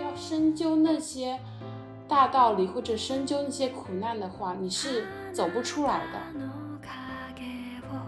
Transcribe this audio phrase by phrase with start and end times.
[0.00, 1.38] 要深究那些
[2.06, 6.18] 大道理或者深究那些苦难的话，你是走不出来的，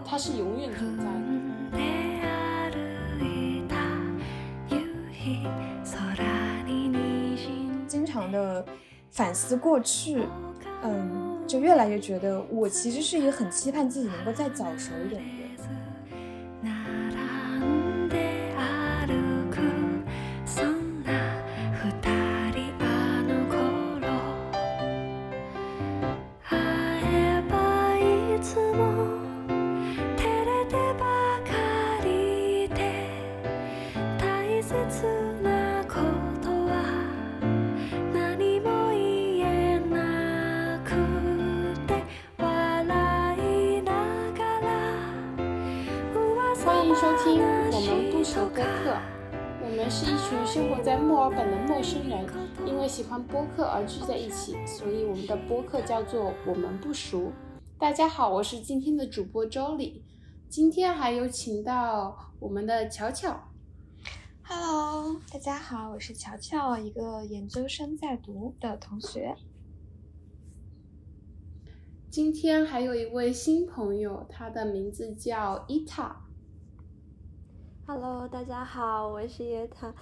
[0.05, 1.11] 它是永远存在的。
[7.87, 8.65] 经常的
[9.09, 10.23] 反思过去，
[10.81, 15.27] 嗯，就越来越觉得我其实是一个很期盼自己能够再早熟一点的
[52.91, 57.31] 喜欢播客而聚在一起，所以我们的播客叫做“我们不熟”。
[57.79, 60.03] 大家好，我是今天的主播周里。
[60.49, 63.47] 今天还有请到我们的巧巧。
[64.43, 69.37] Hello，大家好，我是乔乔，一个研究生在读的同学。
[72.09, 76.25] 今天还有一位新朋友，他的名字叫伊塔。
[77.87, 79.93] Hello，大家好，我是伊塔，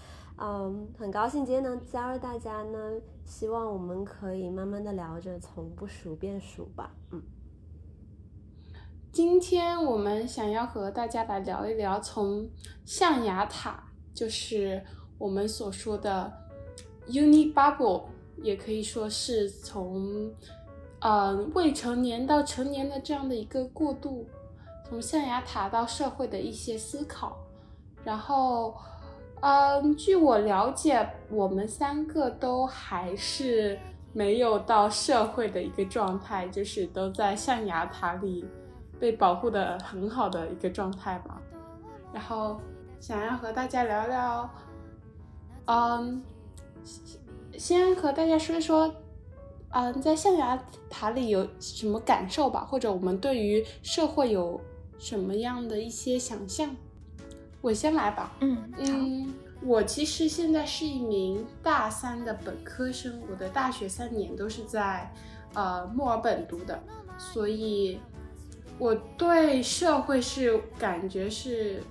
[0.41, 2.79] 嗯，很高兴今天能加入大家呢。
[3.25, 7.21] 希望我们可以慢慢的聊着从不熟变熟吧，嗯。
[9.11, 12.49] 今天我们想要和大家来聊一聊从
[12.85, 14.81] 象牙塔，就是
[15.17, 16.31] 我们所说的
[17.07, 18.05] uni bubble，
[18.37, 20.31] 也可以说是从
[21.01, 24.25] 呃未成年到成年的这样的一个过渡，
[24.85, 27.37] 从象牙塔到社会的一些思考。
[28.01, 28.73] 然后，
[29.41, 33.79] 嗯，据我了解，我们三个都还是
[34.11, 38.43] 没有到社会的一个状态，就是都在象牙塔里
[38.99, 41.41] 被保护的很好的一个状态吧。
[42.11, 42.59] 然后
[42.99, 44.49] 想要和大家聊聊，
[45.67, 46.21] 嗯，
[47.57, 48.93] 先和大家说一说，
[49.69, 54.59] 嗯，在象牙塔里有什么感受吧，或者我们对于社会有
[54.97, 56.75] 什么样的一些想象。
[57.61, 58.31] 我先来吧。
[58.39, 65.13] 嗯嗯，我其实现在是一名大三的本科生，我的大学三年都是在
[65.53, 66.81] 呃墨尔本读的，
[67.17, 67.99] 所以
[68.77, 71.83] 我对社会是感觉是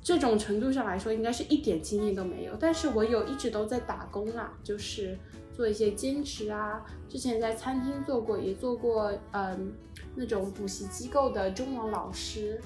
[0.00, 2.54] 这种程度上来说，应该是一点经验都没有。
[2.58, 5.18] 但是我有一直都在打工啦，就是
[5.52, 9.72] 做一些兼职啊，之前在餐厅做过，也做过嗯
[10.14, 12.60] 那种补习机构的中文老师，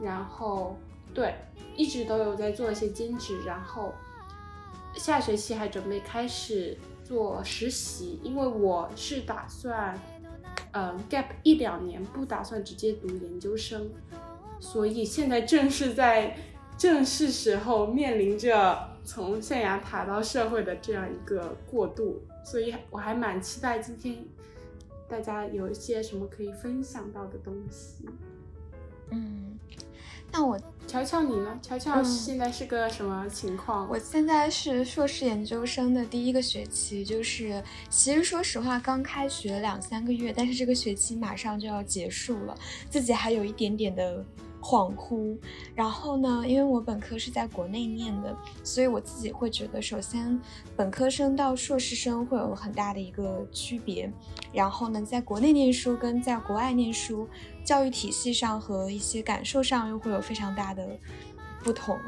[0.00, 0.76] 然后。
[1.14, 1.34] 对，
[1.76, 3.94] 一直都有在做一些兼职，然后
[4.94, 9.96] 下学期还准备开始做实习，因为我是打算，
[10.72, 13.88] 嗯，gap 一两年，不打算直接读研究生，
[14.58, 16.36] 所以现在正是在
[16.76, 24.24] 正是时候面临着从象牙塔到社会的这样一个过渡，所以我还蛮期待今天
[25.08, 28.08] 大家有一些什么可以分享到的东西。
[29.10, 29.53] 嗯，
[30.36, 30.58] 那我
[30.88, 31.56] 乔乔你呢？
[31.62, 33.86] 乔乔现在是个什么情况？
[33.86, 42.58] 嗯、我现在是硕士研究生的第一个学期，就是其实说实话刚开学两三个月，但是这个学期马上就要结束了，
[42.90, 44.24] 自己还有一点点的
[44.64, 45.38] 恍惚。
[45.74, 50.40] 然后呢，因为我本科是在国内念的，所以我自己会觉得，首先
[50.74, 54.10] 本科生到硕士生会有很大的一个区别。
[54.52, 57.28] 然后呢，在国内念书跟在国外念书。
[57.64, 60.86] 教育体系上和一些感受上又会有非常大的
[61.62, 61.98] 不同。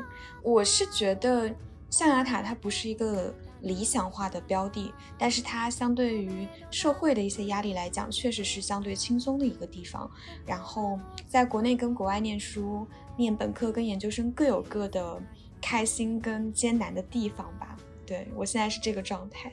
[0.43, 1.51] 我是觉得
[1.89, 3.33] 象牙塔它不是一个
[3.67, 10.11] 理想化的标的，但是它相对于社会的一些压力来讲，确实是相对轻松的一个地方。
[10.47, 15.21] 然后在国内跟国外念书，念本科跟研究生各有各的
[15.61, 17.77] 开心跟艰难的地方吧。
[18.07, 19.53] 对我现在是这个状态。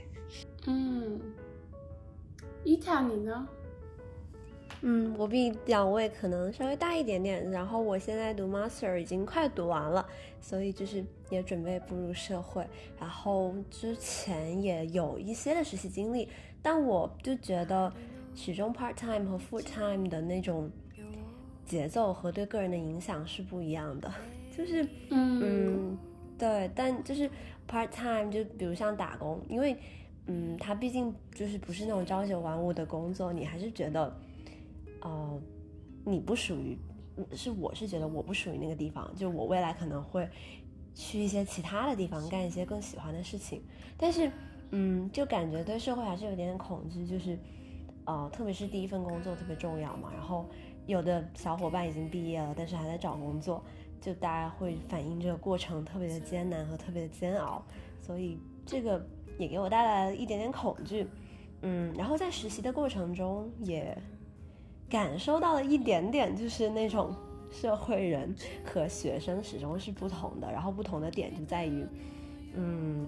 [0.68, 1.20] 嗯，
[2.64, 3.48] 伊塔你呢？
[4.86, 10.06] 嗯，我比两位可能稍微大一点点，然后我现在读 master 已经快读完了，
[10.42, 12.68] 所以就是也准备步入社会，
[13.00, 16.28] 然后之前也有一些的实习经历，
[16.62, 17.90] 但我就觉得
[18.36, 20.70] 始终 part time 和 full time 的那种
[21.66, 24.14] 节奏和对个人的影响是不一样的，
[24.52, 25.98] 就是嗯嗯
[26.38, 27.30] 对，但就是
[27.66, 29.78] part time 就比如像打工，因为
[30.26, 34.14] 嗯它毕竟就是不是那种朝九晚五的工作，你还是觉得。
[35.04, 35.42] 哦、呃，
[36.06, 36.78] 你不属于
[37.34, 40.28] 是我是觉得我不属于那个地方，就我未来可能会
[40.96, 43.62] 去一些其他的地方干一些更喜欢的事情，
[43.98, 44.32] 但是
[44.72, 47.38] 嗯，就感觉对社会还是有点点恐惧，就是
[48.06, 50.50] 呃，特别是第一份工作特别重要嘛，然后
[50.88, 53.64] 有的小伙伴已经毕业了，但是还在找工作，
[54.02, 57.64] 就大家会反映这个过程特别的艰难和特别的煎熬，
[58.00, 59.06] 所以这个
[59.38, 61.06] 也给我带来了一点点恐惧，
[61.62, 63.96] 嗯，然后在实习的过程中也。
[64.94, 67.16] 感受到了一点点，就是那种
[67.50, 68.32] 社会人
[68.64, 71.84] 和学生始终是不同的，然后不同的点就在于，
[72.54, 73.08] 嗯，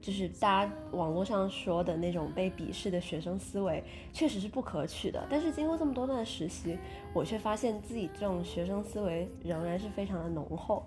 [0.00, 3.82] 就是大家网络上说的那种被鄙视的学生思维，
[4.12, 5.26] 确实是不可取的。
[5.28, 6.78] 但是经过这么多段的实习，
[7.12, 10.84] 我却发现自己这种学生思维仍然是非常的浓厚。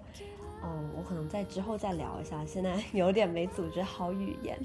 [0.64, 4.58] 嗯，我可能在之后再聊一下，现在 有点没组织好语言。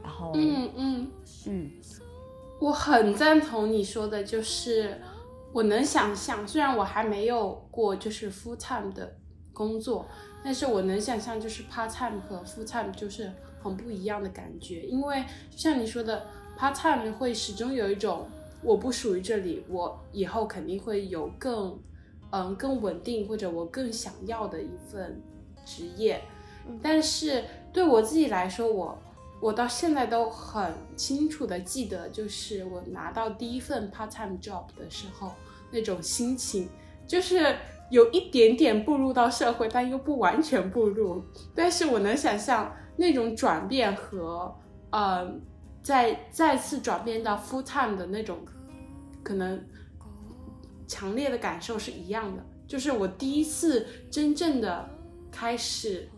[0.00, 1.10] 然后，嗯嗯
[1.48, 1.70] 嗯。
[2.62, 4.96] 我很赞同你说的，就是
[5.52, 9.16] 我能想象，虽然我还没有过就是 full time 的
[9.52, 10.06] 工作，
[10.44, 14.82] 但是我能想象就是 part time 和 full time 就是很不一样的感觉。
[14.82, 16.24] 因为就像你说的
[16.56, 18.28] ，part time 会始终有一种
[18.62, 21.76] 我不属于这里，我以后肯定会有更
[22.30, 25.20] 嗯更稳定或者我更想要的一份
[25.64, 26.22] 职业。
[26.80, 27.42] 但是
[27.72, 28.96] 对我自己来说，我。
[29.42, 35.32] 我到现在都很清楚的记得，就是我拿到第一份 part time job 的时候
[35.72, 36.68] 那种心情，
[37.08, 37.56] 就是
[37.90, 41.24] 有一点点步入到社会，但又不完全步入。
[41.56, 44.54] 但是我能想象那种转变和，
[44.90, 45.28] 呃，
[45.82, 48.38] 再再次转变到 full time 的那种，
[49.24, 49.60] 可能
[50.86, 52.46] 强烈的感受是一样的。
[52.68, 54.88] 就是我第一次真正的
[55.32, 56.08] 开始。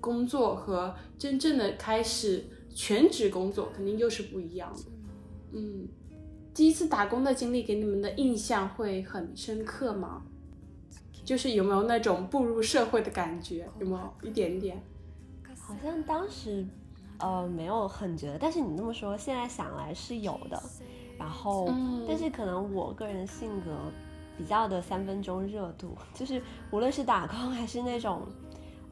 [0.00, 2.44] 工作和真正的开始
[2.74, 4.82] 全职工作肯定又是不一样的。
[5.52, 5.88] 嗯，
[6.52, 10.22] 第一次打工的经历给你们的印象会很深刻吗？
[11.24, 13.66] 就是有没有那种步入社会的感觉？
[13.78, 14.82] 有没有一点点？
[15.58, 16.66] 好像当时
[17.18, 20.62] 呃没有很觉得，但是你那么说，现在想来是有的。
[21.18, 21.72] 然后，
[22.06, 23.70] 但是可能我个人性格
[24.36, 28.22] 比较的三分钟热度，就是无论是打工还是那种。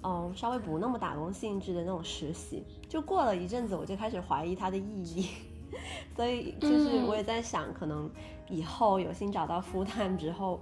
[0.04, 5.28] 嗯，稍微不那么打工性质的那种实习，就过了一阵子，我就开始怀疑它的意义。
[6.14, 8.10] 所以就是我也在想，可能
[8.50, 10.60] 以后有幸找到 full time 之后，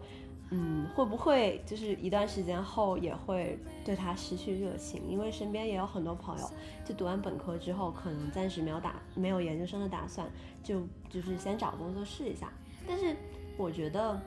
[0.50, 5.02] 嗯，会不会就是一段时间后也会对它失去热情？
[5.08, 6.50] 因为身边也有很多朋友，
[6.84, 10.30] 就读完本科之后，可能暂时没有打没有研究生的打算，
[10.62, 12.52] 就就是先找工作试一下。
[12.86, 13.16] 但是
[13.56, 14.20] 我觉得，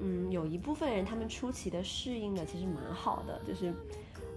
[0.00, 3.74] 嗯，有一部分人他们初期的适应的其实蛮好的，就是。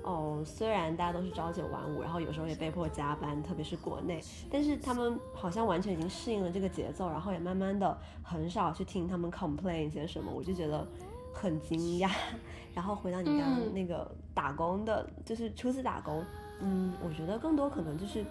[0.04, 4.20] 哦，虽然大家都是朝九晚五，然后有时候也被迫加班，特别是国内，
[4.50, 10.88] 但是他们好像完全已经适应了这个节奏，然后也慢慢的很少去听他们 complain 一些什么，我就觉得
[11.34, 12.10] 很惊讶。
[12.74, 16.26] 然后回到你刚刚那个打工的，就是初次打工，
[16.62, 18.24] 嗯，我觉得更多可能就是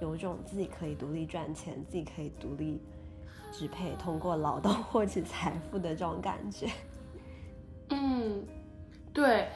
[0.00, 2.80] 有一种自己可以独立赚钱，自己可以独立
[3.52, 6.68] 支配，通过劳动 获取财富的这种感觉。
[7.90, 8.44] 嗯，
[9.12, 9.46] 对。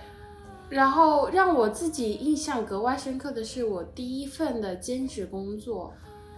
[0.68, 5.94] 然后让我自己印象格外深刻的是，我第一份的兼职工作，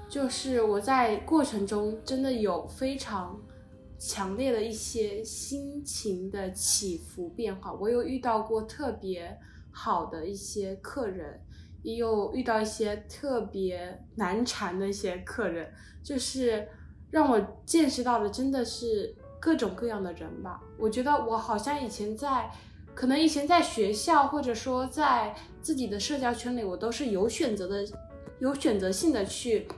[0.06, 3.40] 就是我在过程中真的有非常
[3.98, 7.72] 强烈的一些心情的起伏变化。
[7.72, 9.34] 我有遇到过特别
[9.72, 11.40] 好的一些客人，
[11.82, 15.72] 也有遇到一些特别难缠的一些客人，
[16.04, 16.68] 就是
[17.10, 20.62] 让我见识到的真的是各种各样的人吧。
[20.78, 22.50] 我觉得我好像以前在。
[22.98, 27.86] 可能以前在学校，或者说在自己的社交圈里，我都是有选择的，
[28.40, 29.68] 有选择性的去，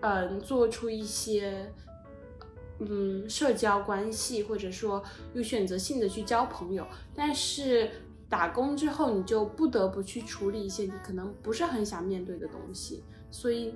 [0.00, 1.72] 嗯，做出一些，
[2.80, 5.02] 嗯，社交关系，或者说
[5.32, 6.86] 有选择性的去交朋友。
[7.14, 7.88] 但是
[8.28, 13.02] 打工之后，你就不得不去处理一些你可能不是很想面对的东西。
[13.30, 13.74] 所以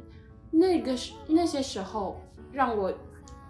[0.50, 2.20] 那个时那些时候，
[2.52, 2.92] 让我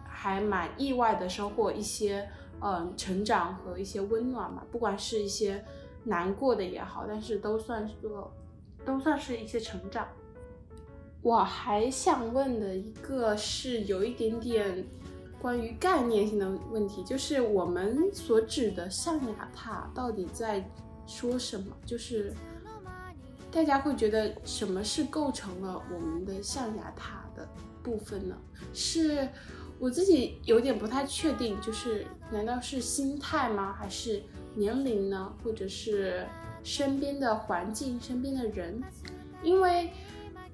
[0.04, 2.28] 还蛮意外的收获一些。
[2.62, 5.64] 嗯，成长和一些温暖嘛，不管是一些
[6.05, 7.95] 难过的也好，但是都算是，
[8.85, 10.07] 都算是一些成长。
[11.23, 14.87] 我还想问的一个是有一点点
[15.40, 20.62] 关于概念性的问题，就是我们所指的象牙塔到底在
[21.07, 21.75] 说什么？
[21.87, 22.35] 就是
[23.50, 27.49] 大家会觉得什么是构成了我们的象牙塔的
[27.83, 28.37] 部分呢？
[28.75, 29.29] 是？
[29.81, 33.73] 我自己有点不太确定，就是难道是心态吗？
[33.73, 34.23] 还是
[34.55, 35.35] 年龄呢？
[35.43, 36.27] 或者是
[36.63, 38.79] 身边的环境、身边的人？
[39.43, 39.91] 因为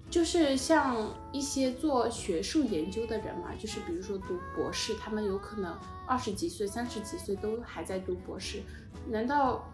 [0.08, 8.62] 就是像一些做学术研究的人嘛，就是比如说读博士，他们有可能二十几岁、三十几岁都还在读博士。
[9.08, 9.68] 难道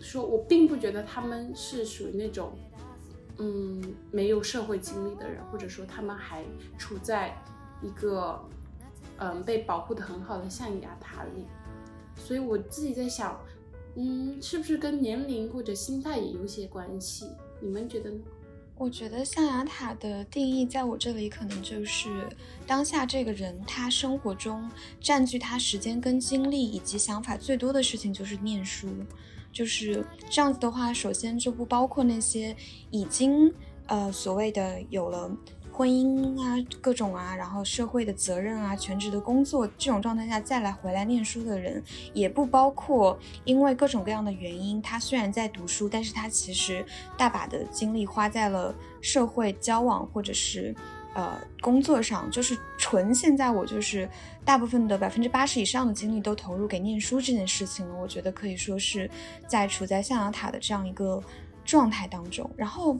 [0.00, 2.52] 说我并不觉得他们是属于那种，
[3.38, 6.44] 嗯，没有社会经历的人，或者说他们还
[6.76, 7.34] 处在
[7.80, 8.38] 一个，
[9.22, 11.44] 嗯，被保护的很好的象牙塔里。
[12.16, 13.40] 所以我自己在想，
[13.94, 17.28] 嗯，是不是跟年龄或者心态也有些关系？
[17.60, 18.18] 你们觉得呢？
[18.76, 22.28] 我觉得象牙塔的定义，在我这里可能就是
[22.66, 24.68] 当下这个人他生活中
[25.00, 28.88] 占据他时间跟精力以及想法最多的事情就是念书，
[29.52, 32.56] 就是这样子的话，首先就不包括那些
[32.90, 33.54] 已经
[33.86, 35.30] 呃所谓的有了。
[35.72, 46.84] 婚姻啊，各种啊，然后社会的责任啊，全职的工作这种状态下再来回来念书的人，也不包括因为各种各样的原因，他虽然在读书，但是他其实
[47.16, 50.74] 大把的精力花在了社会交往或者是
[51.14, 54.06] 呃工作上，就是纯现在我就是
[54.44, 59.10] 大部分的百分之八十以上的精力都投入给念书这件事情了，我觉得可以说是
[59.46, 61.22] 在处在象牙塔的这样一个
[61.64, 62.94] 状态当中，然后。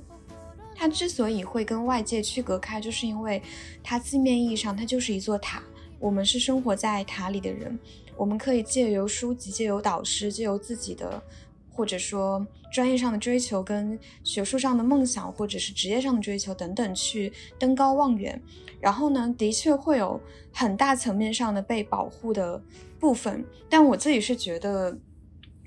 [0.75, 3.41] 它之所以会跟外界区隔开，就是因为
[3.83, 5.63] 它字面意义上它就是一座塔。
[5.99, 7.79] 我们是生活在塔里的人，
[8.17, 11.23] 我们可以借由书籍、借由导师、借由自己的
[11.71, 18.43] 或者说专业上的追求、跟学术上的梦想，或者是职业上的追求等等，去登高望远。
[18.81, 20.21] 然后呢，的确会有
[20.53, 22.61] 很大层面上的被保护的
[22.99, 24.99] 部分，但我自己是觉得。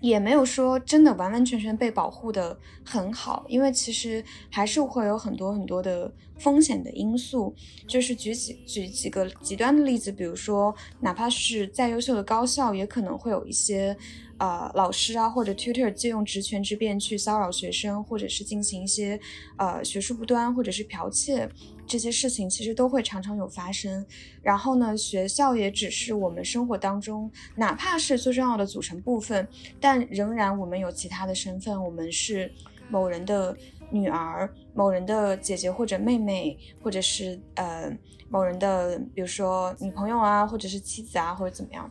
[0.01, 7.55] 也没有说真的完完全全被保护的很好，因为其实还是会有很多很多的风险的因素。
[7.87, 13.95] 就是举几举几个极端的例子，比如说，哪怕是再优秀的高校，也可能会有一些。
[14.37, 19.17] 呃，老师啊，或者 tutor 借用职权之便去骚扰学生，或者是进行一些
[19.55, 21.49] 呃学术不端，或者是剽窃
[21.87, 24.05] 这些事情，其实都会常常有发生。
[24.41, 29.47] 然后呢，学校也只是我们生活当中，哪怕是最重要的组成部分，
[29.79, 32.51] 但仍然我们有其他的身份，我们是
[32.89, 33.55] 某人的
[33.91, 37.91] 女儿、某人的姐姐或者妹妹，或者是呃
[38.29, 41.89] 某人的，比如说女朋友啊，或者是妻子啊，或者怎么样。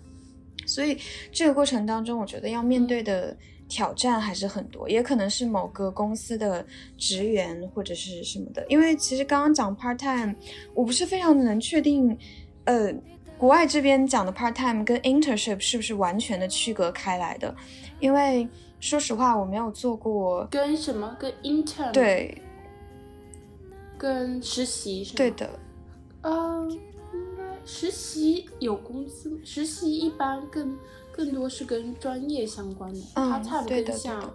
[0.67, 0.99] 所以
[1.31, 3.37] 这个过程当中，我觉得要面对的
[3.69, 6.65] 挑战还是很多，也可能是某个公司的
[6.97, 8.65] 职员或者是什么的。
[8.69, 10.35] 因为其实刚刚讲 part time，
[10.75, 12.17] 我不是非常的能确定，
[12.65, 12.93] 呃，
[13.39, 17.55] 国外这边讲的 part time 跟 internship 是不是完全的区隔开来的？
[18.01, 18.49] 因为
[18.81, 22.43] 说实话，我没有做过跟什么跟 intern 对，
[23.97, 25.51] 跟实习是对的，
[26.23, 26.79] 嗯。
[27.67, 30.77] 实习有工资，实习一般更
[31.17, 34.35] 更多是跟专业相关的，它差不更像，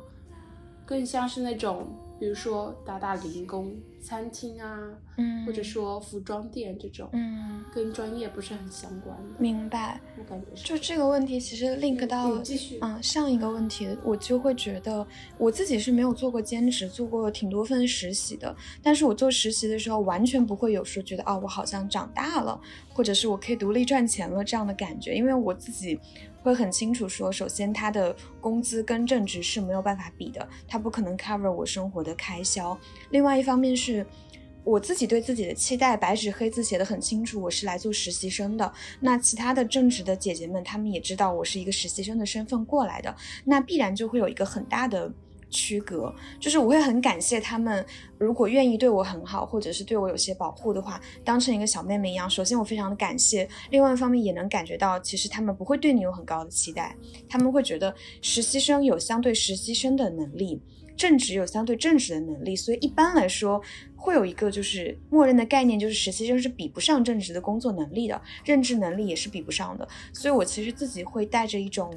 [0.86, 1.86] 更像是那种，
[2.18, 3.76] 比如说打打零工。
[4.02, 4.80] 餐厅啊，
[5.18, 9.24] 嗯，或者说服装店这种，嗯，跟专业不是很相关的。
[9.38, 10.66] 明白，我感觉是。
[10.66, 15.06] 就这个问题，其实 link 到，继续，嗯，上一个问题，我就会觉得
[15.38, 18.56] 我自己是没有做过兼职，做过挺多份实习的。
[18.82, 22.58] 但是我做实习的时候，完全不会有说觉得，哦，我好像长大了，
[22.88, 26.00] 或者是我可以独立赚钱了这样的感觉，因为我自己。
[26.42, 32.78] 会很清楚说，首先他的工资跟正职是没有办法比的，他不可能 cover 我生活的开销。
[33.12, 34.06] 另外一方面是，
[34.64, 38.72] 我自己对自己的期待，白纸黑字写的很清楚，我是来做实习生的。
[39.00, 43.16] 那其他的正职的姐姐们，她们也知道我是一个实习生的身份过来的，
[43.46, 45.12] 那必然就会有一个很大的。
[45.50, 47.84] 区隔就是我会很感谢他们，
[48.18, 52.30] 如果愿意对我很好，或者是对我有些保护的话，当成一个小妹妹一样。
[52.30, 56.96] 首先我非常的感谢，另外一方面也能感觉到，其实他们不会对你有很高的期待，
[57.28, 60.62] 他们会觉得实习生有相对实习生的能力，
[60.96, 63.60] 正职有相对正职的能力，所以一般来说
[63.96, 69.88] 会有一个就是默认的概念，就是实习生是比不上正职的工作能力的，认知能力也是比不上的。
[70.14, 71.92] 所以我其实自己会带着一种，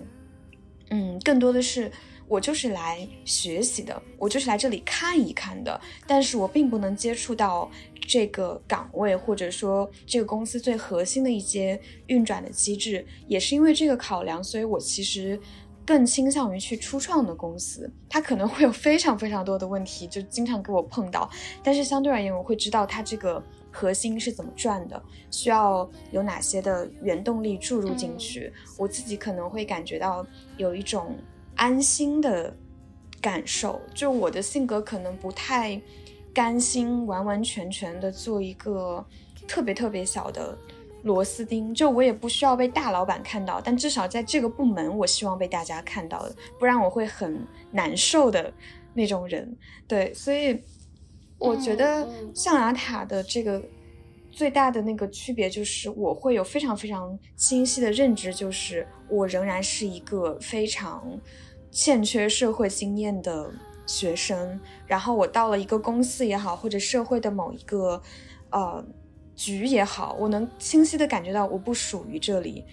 [0.89, 1.93] 嗯，更多的是。
[2.33, 7.71] 我就是来学习的，我就是来这里看一看的，但是我并不能接触到
[8.09, 15.39] 这个岗位，或者说这个公司最核心的一些运转的机制，也是因为这个考量，所以我其实
[15.85, 21.29] 更倾向于去初创的公司，它可能会有非常非常多的问题，就经常给我碰到，
[21.63, 31.15] 但是相对而言，我会知道它这个核心是怎么转的，需要有哪些的原动力注入进去，我自己可能会感觉到有一种。
[31.57, 32.55] 安心的
[33.21, 35.81] 感受，就我的性格可能不太
[36.35, 39.05] 甘心完完全全的做一个
[39.47, 40.57] 特别特别小的
[41.03, 48.53] 螺丝钉，就我也不需要被大老板看到，但至少在这个部门，我希望被大家看到的，不然我会很难受的
[48.95, 49.57] 那种人。
[49.87, 50.63] 对，所以
[51.39, 53.63] 我觉得嗯象牙塔的这个
[54.33, 61.21] 最大的那个区别就是，我会有非常非常清晰的认知，就是我仍然是一个非常
[61.71, 63.53] 欠缺社会经验的
[63.87, 64.59] 学生。
[64.87, 68.01] 然后我到了一个公司也好，或者社会的某一个
[68.51, 68.85] 呃
[69.37, 72.65] 局也好，我能清晰的感觉到我不属于这里，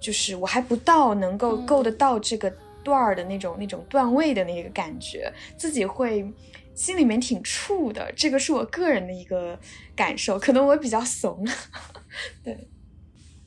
[0.00, 2.52] 就是我还不到能够嗯够得到这个
[2.82, 6.28] 段儿的那种、那种段位的那个感觉，自己会
[6.74, 8.12] 心里面挺怵的。
[8.16, 9.58] 这个是我个人的一个
[9.94, 11.44] 感受，可能我比较怂。
[12.42, 12.68] 对，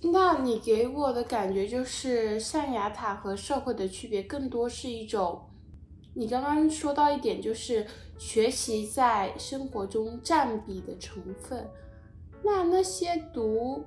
[0.01, 5.43] 那你给我的感觉就是象牙塔和社会的区别，更多是一种。
[6.13, 7.85] 你刚刚说到一点，就是
[8.17, 11.63] 学习在生活中占比的成分。
[12.43, 13.85] 那那些读，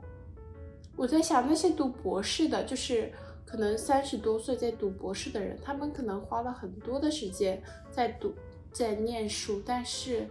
[0.94, 3.12] 我在想那些读博士的，就是
[3.44, 8.32] 可能三十多岁在读博士的人，他们可能花了很多的时间在读，
[8.72, 10.28] 在念书，但是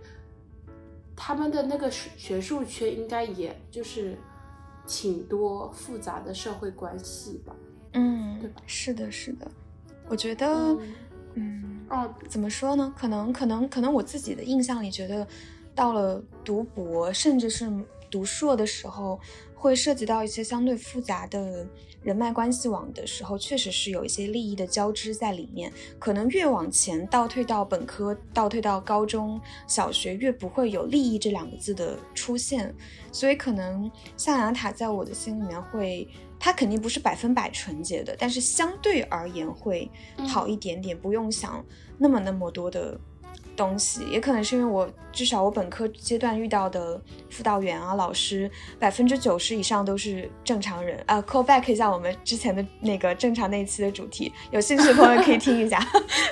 [1.15, 4.17] 他们的那个学学术圈应该也就是
[4.87, 7.55] 挺多复杂的社会关系吧。
[7.93, 9.49] 嗯对吧，是的，是的，
[10.07, 10.95] 我觉得，嗯
[11.33, 12.93] 嗯，哦，怎么说呢？
[12.97, 15.27] 可能，可能，可能我自己的印象里觉得，
[15.75, 17.69] 到了读博甚至是
[18.09, 19.19] 读硕的时候，
[19.55, 21.67] 会涉及到一些相对复杂的
[22.01, 25.71] 人脉关系网的时候，确实是有一些利益的交织在里面。
[25.99, 32.73] 可能越往前倒退到本科，倒退到高中小学，越不会有利益这两个字的出现。
[33.11, 36.07] 所以，可能象牙塔在我的心里面会。
[36.41, 39.91] 它肯定不是百分百纯洁的，但是相对而言会
[40.25, 41.61] 好一点点，不用想
[41.97, 42.97] 那么那么多的
[43.59, 44.05] 东西。
[44.09, 46.99] 也可能是因为我至少我本科阶段遇到的
[47.29, 48.49] 辅导员啊、老师，
[48.79, 51.21] 百分之九十以上都是正常人啊。
[51.23, 55.85] call back 一下我们之前的那个正常那一期的主题，有兴趣的朋友可以听一下。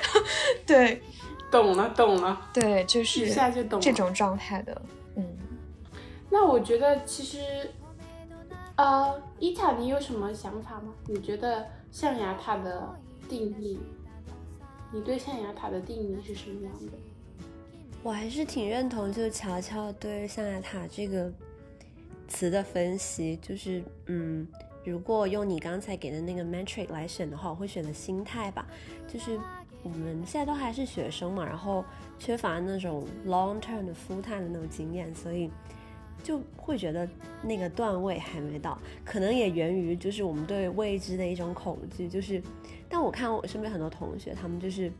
[0.66, 1.02] 对
[1.50, 2.40] 懂了，懂了。
[2.54, 4.82] 对，就是一下就懂这种状态的，
[5.16, 5.24] 嗯。
[6.30, 7.70] 那我觉得其实，
[8.76, 10.92] 呃，伊塔，你有什么想法吗？
[11.06, 12.94] 你觉得象牙塔的
[13.28, 13.80] 定义，
[14.92, 16.92] 你对象牙塔的定义是什么样的？
[18.08, 21.30] 我还是挺认同，就乔乔对象牙塔这个
[22.26, 24.48] 词的分析，就是嗯，
[24.82, 28.66] 如果用你刚才给的那个 metric 来选的话，我会选择心态吧。
[29.06, 29.38] 就是
[29.82, 31.84] 我们现在都还是学生嘛，然后
[32.18, 35.50] 缺乏那种 long term 的 full time 的那种经验，所以
[36.22, 37.06] 就会觉得
[37.42, 42.08] 那个段位还没到，可能也源于就是我们对未知的一种恐惧。
[42.08, 42.42] 就是，
[42.88, 44.90] 但我看我身边很多同学，他们就是。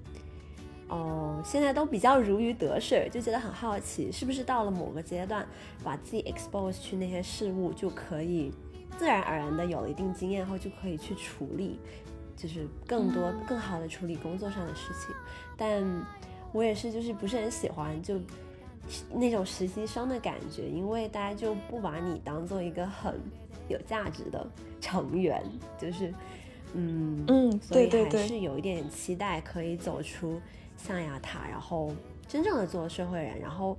[0.88, 5.46] 哦，现在都比较如鱼得水，就觉得很好奇，是不是到了某个阶段，
[5.85, 8.51] 把自己 expose 去那些事物，就可以
[8.96, 11.79] 自然而然的有了一定经验后，就可以去处理，
[12.35, 15.14] 就是更多、嗯更好的处理工作上的事情。
[15.57, 15.85] 但
[16.53, 18.18] 我也是，就是不是很喜欢就
[19.12, 23.20] 那种实习生的感觉，因为大家就不把你当做一个很
[23.68, 24.46] 有价值的
[24.81, 25.42] 成员，
[25.79, 26.14] 就是
[26.72, 30.40] 嗯嗯所以还是有一点点期待可以走出
[30.78, 31.92] 象牙塔，然后
[32.26, 33.76] 真正的做社会人，然后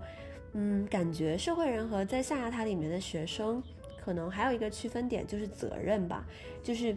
[0.54, 3.64] 嗯，感觉社会人和在象牙塔里面的学生，
[3.98, 6.24] 可能还有一个区分点就是责任吧，
[6.62, 6.96] 就是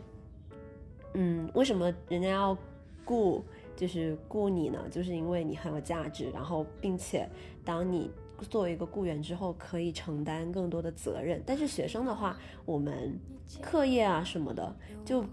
[1.14, 2.56] 嗯，为什么人家要
[3.04, 3.44] 雇
[3.76, 4.78] 就是雇你呢？
[4.90, 7.28] 就是因为你很有价值，然后并且
[7.64, 8.10] 当你
[8.48, 11.42] 作为一个雇员之后，可以承担更多的责任。
[11.46, 13.18] 但是学生的话，我们
[13.60, 15.24] 课业啊什么的，就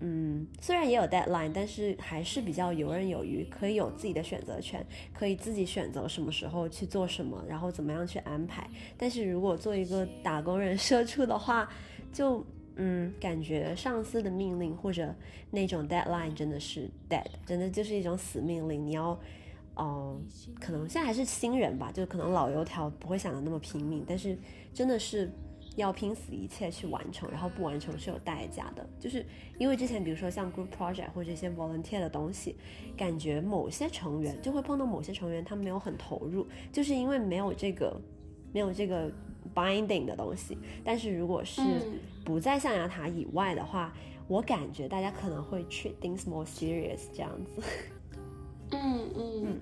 [0.00, 8.68] 嗯，虽然也有 deadline，但是还是比较游刃有余，可以有自己的选择权，可以自己选择什么时候去做什么，然后怎么样去安排。
[8.98, 11.68] 但是如果做一个打工人社畜的话，
[12.12, 12.44] 就
[12.76, 15.14] 嗯，感觉上司的命令或者
[15.50, 18.86] 那种 deadline 真的是 dead，真的就是一种死命令。
[18.86, 19.18] 你要，
[19.78, 20.22] 嗯、
[20.60, 24.36] 可能现在还是新人吧，就可能老油条不会想的那么拼命，但是
[24.74, 25.32] 真的是
[25.76, 28.84] 要拼死一切去完成，然后不完成是有代价的。
[28.98, 29.24] 就是
[29.58, 32.56] 因为之前比如说像 group project 或者一些 volunteer 的东西，
[32.96, 38.00] 感觉某些成员就会碰到某些成员他没有很投入，就是因为没有这个
[38.52, 39.10] 没有这个
[39.54, 40.58] binding 的东西。
[40.84, 43.92] 但是如果是嗯不在象牙塔以外的话，
[44.26, 47.62] 我感觉大家可能会 treat things more serious 这样子。
[48.72, 49.60] 嗯嗯嗯，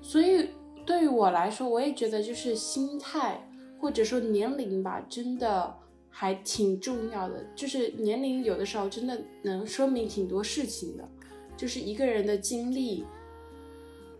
[0.00, 0.50] 所以
[0.86, 3.40] 对于我来说，我也觉得就是心态
[3.80, 5.74] 或者说年龄吧，真的
[6.08, 7.44] 还挺重要的。
[7.56, 11.08] 就是年龄有的时候真的能说明挺多事情的，
[11.56, 13.04] 就是一个人的经历，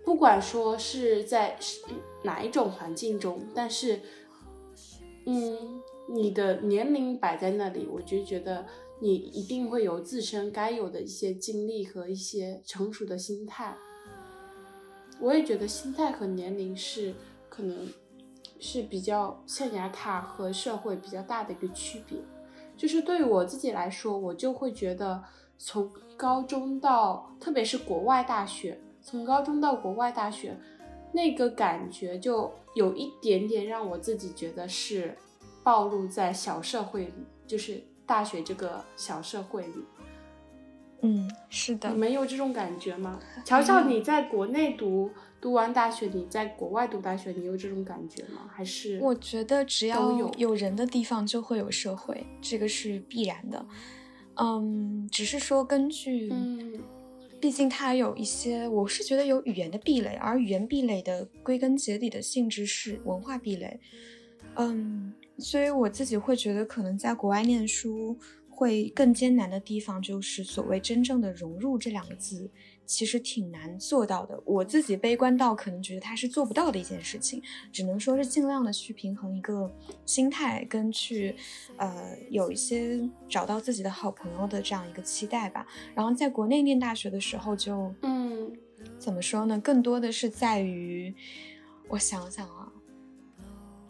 [0.04, 1.58] 不管说是在
[2.22, 4.00] 哪一种环境中，但是，
[5.26, 8.66] 嗯，你的年龄摆在那里，我就觉得
[9.00, 13.76] 你一定会有自身该有的一些经历和一些成熟的心态。
[15.20, 17.14] 我也觉得心态和年龄是
[17.50, 17.86] 可能
[18.60, 22.18] 是比较象牙塔和社会比较大的一个区别。
[22.76, 25.22] 就是对于我自己来说，我就会觉得
[25.58, 30.56] 从高中到，特别是国外大学，从高中到国外大学，
[31.12, 35.16] 那个感觉就有一点点让我自己觉得是
[35.62, 39.84] 暴露在小社会里，就是大学这个小社会里。
[41.02, 41.90] 嗯，是的。
[41.90, 43.18] 你们有这种感觉吗？
[43.44, 48.48] 乔乔，你在国内读读完大学，你在国外读大学，你有这种感觉吗？
[48.52, 53.66] 还是我觉得只要有有人的地方就会有社会，这个是必然的。
[54.36, 56.80] 嗯，只是说根据，嗯，
[57.40, 63.80] 毕竟它有一些，我是觉得有语言的壁垒，而语言壁垒的归根结底的性质是文化壁垒。
[64.56, 68.18] 嗯，所以我自己会觉得，可能在国外念书。
[68.52, 72.50] 会更艰难的地方就是所谓真正的融入这两个字，
[72.90, 74.40] 其实挺难做到的。
[74.44, 77.40] 我自己悲观到可能觉得它是做不到的一件事情，
[77.72, 79.70] 只能说是尽量的去平衡一个
[80.04, 81.34] 心态跟去，
[81.76, 85.64] 呃，有一些找到自己的好朋友的这样一个期待吧。
[85.94, 88.52] 然后在国内念大学的时候，就嗯，
[88.98, 89.58] 怎么说呢？
[89.60, 91.14] 更多的是在于，
[91.88, 92.59] 我想想啊。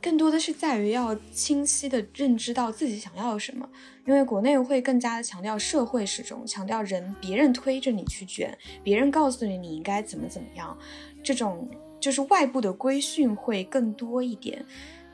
[0.02, 3.68] 更多的是在于要清晰的认知到自己想要什么，
[4.06, 10.76] 因为国内会更加的强调社会时钟，强调人别人推着你去卷，别人告诉你你应该怎么怎么样，
[11.22, 11.68] 这种
[12.00, 14.64] 就是外部的规训会更多一点。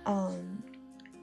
[0.04, 0.58] 嗯，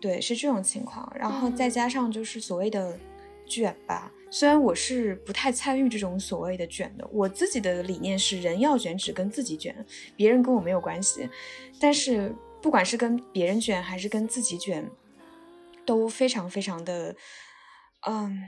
[0.02, 1.10] 对，是这种情况。
[1.16, 3.00] 然后再加上就是所谓的
[3.46, 9.74] 卷吧，虽然我是不太参与这种所谓的卷的，我自己的理念是人要卷只跟自己卷，
[10.16, 11.30] 别人跟我没有关系，
[11.80, 12.36] 但是。
[12.64, 14.90] 不管是跟别人卷还是跟自己卷，
[15.86, 17.14] 都非常非常的，
[18.08, 18.42] 嗯，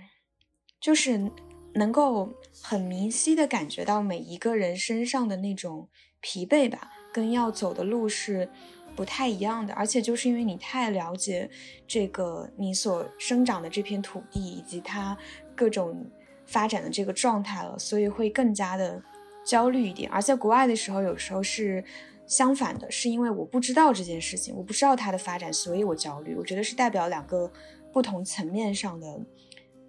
[0.80, 1.30] 就是
[1.74, 5.90] 能够很明晰的感觉到每一个人身上的那种
[6.22, 8.50] 疲惫吧，跟要走的路是
[8.96, 9.74] 不太一样的。
[9.74, 11.50] 而且就是因为你太了解
[11.86, 15.18] 这个你所生长的这片土地以及它
[15.54, 16.10] 各种
[16.46, 19.04] 发展的这个状态了，所以会更加的
[19.46, 20.10] 焦虑一点。
[20.10, 21.84] 而在国外的时候，有时候是。
[22.28, 26.36] 相反的是，因为我不知道这件事情，我不知道它的发展，所以我焦虑。
[26.36, 27.52] 我觉得是代表两个
[27.94, 29.20] 不同层面上的，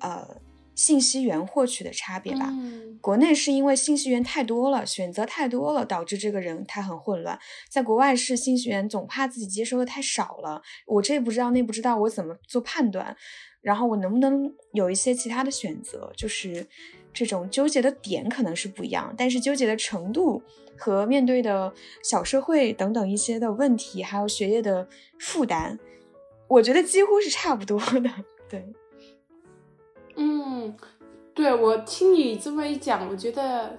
[0.01, 0.37] 呃，
[0.77, 2.53] 信息源获取的差别吧。
[3.01, 7.37] 国内是因为信息源太多了，选择太多了，导致这个人他很混乱。
[7.69, 13.17] 在国外是信息源总怕自己接收的太少了，我这不知道那不知道，我怎么做判断？
[13.61, 16.13] 然后我能不能有一些其他的选择？
[16.17, 16.65] 就是
[17.13, 20.41] 这种纠结的点可能是不一样，但是纠结的程度。
[20.79, 24.87] 和面对的小社会等等一些的问题，还有学业的
[25.19, 25.79] 负担，
[26.49, 28.11] 我觉得几乎是差不多的。
[28.47, 28.63] 对，
[30.67, 30.77] 嗯，
[31.35, 33.79] 对我听你这么一讲，我觉得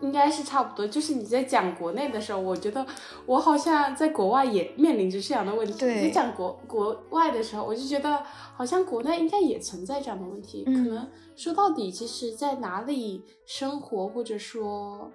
[0.00, 0.86] 应该是差不多。
[0.86, 2.86] 就是你在讲国内的时候，我觉得
[3.26, 5.86] 我好像在国外也面临着这样的问题。
[5.86, 8.22] 你讲国国外的时候，我就觉得
[8.54, 10.64] 好像国内应该也存在这样的问题。
[10.64, 15.10] 可能说到底，其实在哪里生活，或者说。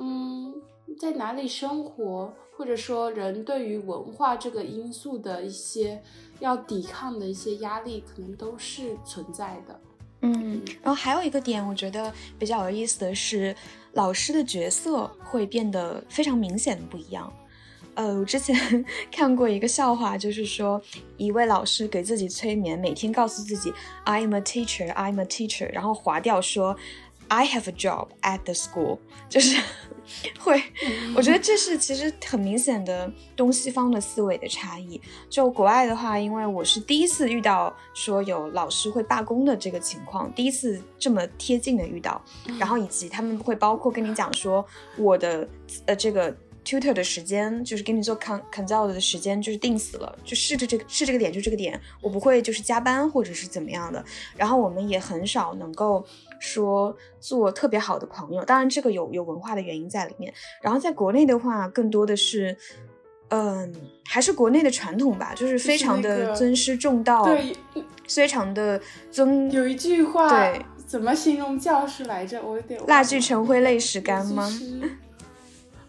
[0.00, 0.54] 嗯，
[0.98, 6.02] 在哪里生活，或者说人对于文化这个因素的一些
[6.40, 9.80] 要抵抗的一些压力，可能都是存在的。
[10.20, 13.54] 嗯，然后还有一个点，我觉得比较有意思的是，
[13.92, 17.32] 老师的角色会变得非常明显的不一样。
[17.94, 20.80] 呃，我之前 看过一个笑话，就是说
[21.16, 23.72] 一位老师给自己催眠，每天告诉自己
[24.04, 26.76] "I'm a teacher, I'm a teacher"，然后划掉说。
[27.34, 29.58] I have a job at the school， 就是
[30.38, 30.62] 会，
[31.16, 35.00] 我觉得这是其实很明显的东西方的思维的差异。
[35.30, 42.22] 就国外的话，因为我是第一次遇到说有老师会罢工的这个情况，第一次这么贴近的遇到，
[42.58, 44.62] 然后以及他们会包括跟你讲说
[44.98, 45.48] 我的
[45.86, 46.30] 呃这个
[46.62, 54.04] tutor 的时间，就是给你做 con consult 的时间就是定死了，就是这这个是这个点就这个点，我不会就是加班或者是怎么样的。
[54.36, 56.04] 然后我们也很少能够。
[56.42, 60.34] 说做特别好的朋友，当然这个有有文化的原因在里面。
[60.60, 62.56] 然后在国内的话，更多的是，
[63.28, 63.72] 嗯，
[64.04, 67.56] 还是国内的传统吧，就是非常的尊师重道，对，
[68.08, 69.48] 非常的尊。
[69.52, 72.42] 有一句话，对，怎么形容教师来着？
[72.42, 72.80] 我有点。
[72.88, 74.50] 蜡炬成灰泪始干吗？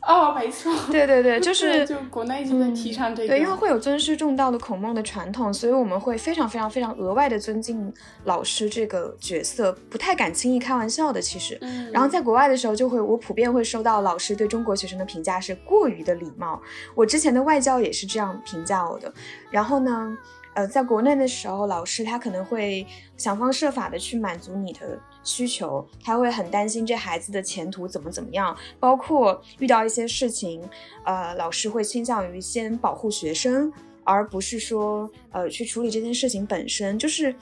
[0.05, 7.93] 哦，没错，对对 对，就是就国内就在提倡这个，对，因为会有尊师重道的孔孟的传统，所以我们会非常非常非常额外的尊敬
[8.25, 11.21] 老师这个角色，不太敢轻易开玩笑的。
[11.21, 11.57] 其实，
[11.91, 16.61] 然后在国外的时候，就会我普遍会收到老师对中国学生的评价是过于的礼貌。
[16.95, 19.13] 我之前的外教也是这样评价我的。
[19.49, 20.17] 然后呢，
[20.55, 22.85] 呃，在国内的时候，老师他可能会
[23.17, 24.99] 想方设法的去满足你的。
[25.25, 30.61] 需求，他会很担心这孩子的前途怎么怎么样，包括遇到一些事情，
[31.05, 33.71] 呃，老师会倾向于先保护学生，
[34.03, 37.33] 而不是说呃去处理这件事情本身，就是。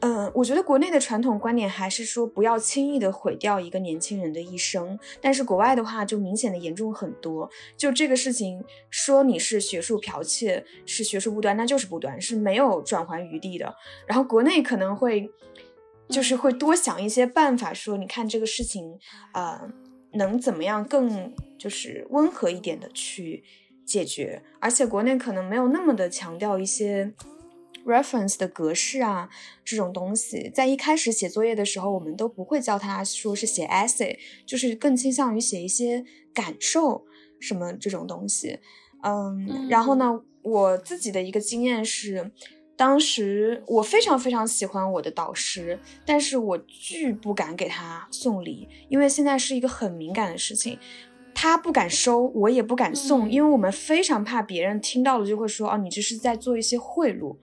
[0.00, 7.50] 嗯，我觉得国内的传统观点还是说不要轻易的毁掉一个年轻人的一生，但是国外的话就明显的严重很多。
[7.78, 13.74] 就这个事情，说你是学术剽窃，是学术不端，那就是不端，是没有转圜余地的。
[14.06, 15.30] 然后国内可能会，
[16.10, 18.98] 就是会多想一些办法，说你看这个事情，
[19.32, 19.58] 呃，
[20.12, 23.42] 能怎么样更就是温和一点的去
[23.86, 27.14] 解决，而且国内可能没有那么的强调一些。
[27.86, 29.30] Reference 的格式啊，
[29.64, 37.06] 这种东西，在一开始写作业的时候，我们都不会教他说是写 essay，就是更倾向于写一些感受
[37.40, 38.58] 什么这种东西。
[39.02, 42.32] 嗯，然后呢，我自己的一个经验是，
[42.76, 50.78] 当时我非常非常喜欢我的导师，但是我巨不敢给他送礼，因为现在是一个很敏感的事情。
[51.38, 57.36] 他不敢收，我也不敢送，因为我们非常怕别人听到了就会说，哦，你这是在做一些贿赂。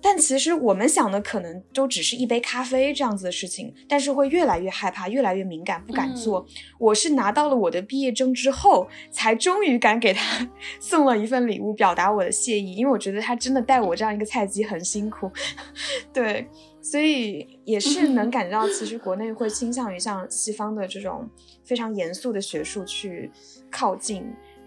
[0.00, 6.46] 但其实我们想的可能都只是一杯咖啡这样子的事情，但是会越来越害怕，越来越敏感，不敢做。
[6.78, 10.48] 我是拿到了我的毕业证之后，才终于敢给他
[10.80, 15.30] 送了一份礼物，表达我的谢意，因为我觉得他真的带我这样一个菜鸡很辛苦。
[16.14, 16.48] 对，
[16.80, 21.28] 所以也是能感觉到，其实国内会倾向于向西方的这种。
[21.64, 23.30] 非常严肃的学术去
[23.70, 24.24] 靠近，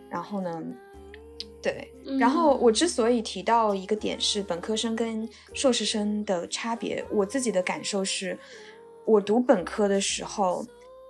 [0.08, 0.62] 然后呢，
[1.60, 8.38] 对，然后我之所以提到一个点是本科生跟硕士生的差别，我自己的感受是，
[9.04, 10.64] 我读本科的时候，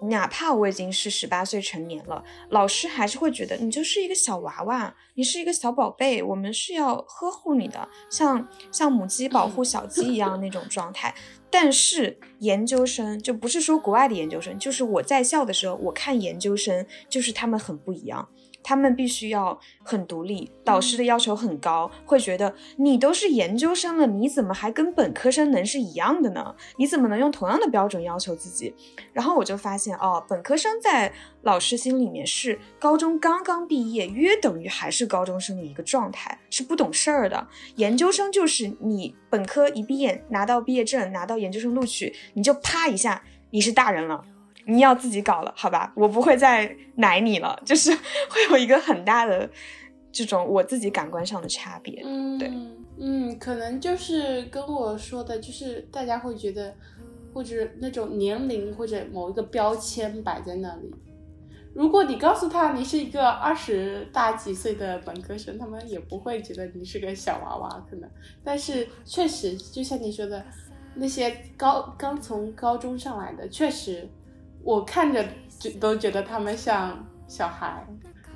[0.09, 11.13] 哪怕我已经是十八岁成年了，老师还是会觉得你就是一个小娃娃，你是一个小宝贝，我们是要呵护你的，像像母鸡保护小鸡一样那种状态。
[11.53, 18.27] 但是研究生就不是说国外的研究生，就是我在校的时候，我看研究生就是他们很不一样。
[18.63, 26.55] 他们必须要很独立，导师的要求很高，会觉得你都是研究生了，你怎么还跟本科生能是一样的呢？
[26.77, 28.73] 你怎么能用同样的标准要求自己？
[29.13, 37.47] 然后我就发现，哦，本科生在老师心里面是高中刚刚毕业，约等于还是高中生的一个状态，是不懂事儿的。
[37.75, 44.23] 研究生就是你本科一毕业，拿到毕业证，拿到研究生录取，你就啪一下，你是大人了。
[44.65, 49.49] 你要自己搞了，好吧，我不会再奶你了， 就是会有一个很大的
[50.11, 52.01] 这种我自己感官上的差别。
[52.05, 52.51] 嗯，对，
[52.99, 56.75] 嗯，可能就是跟我说的，就是大家会觉得，
[57.33, 60.93] 或者那种年龄或者某一个标签摆在那里。
[61.73, 68.09] 如果你告诉他你是一个二十大几岁的本科生，他们也不会觉得你是个小娃娃，可能。
[68.43, 70.45] 但是确实，就像你说的，
[70.95, 74.07] 那些高刚从高中上来的，确实。
[74.63, 75.25] 我看着
[75.59, 77.85] 就都觉得他们像小孩。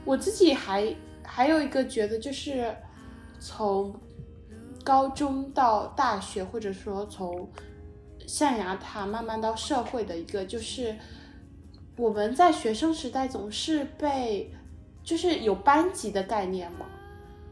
[0.04, 2.76] 我自己还还有一个觉得，就是
[3.40, 3.94] 从
[4.84, 7.50] 高中到大学，或者说从
[8.28, 10.96] 象牙塔慢慢到社会的一个，就是
[11.98, 14.52] 我们在学生时代总是被
[15.04, 16.86] 就是有班级的概念嘛，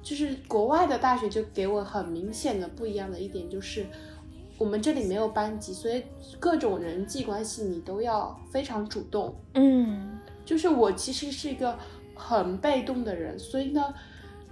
[0.01, 3.85] 就是国外的大学就给我很明显的不一样的一点就是。
[4.59, 6.03] 我们这里没有班级，所以
[6.39, 9.35] 各种人际关系你都要非常主动。
[9.55, 11.77] 嗯，就是我其实是一个
[12.15, 13.93] 很被动的人，所以呢，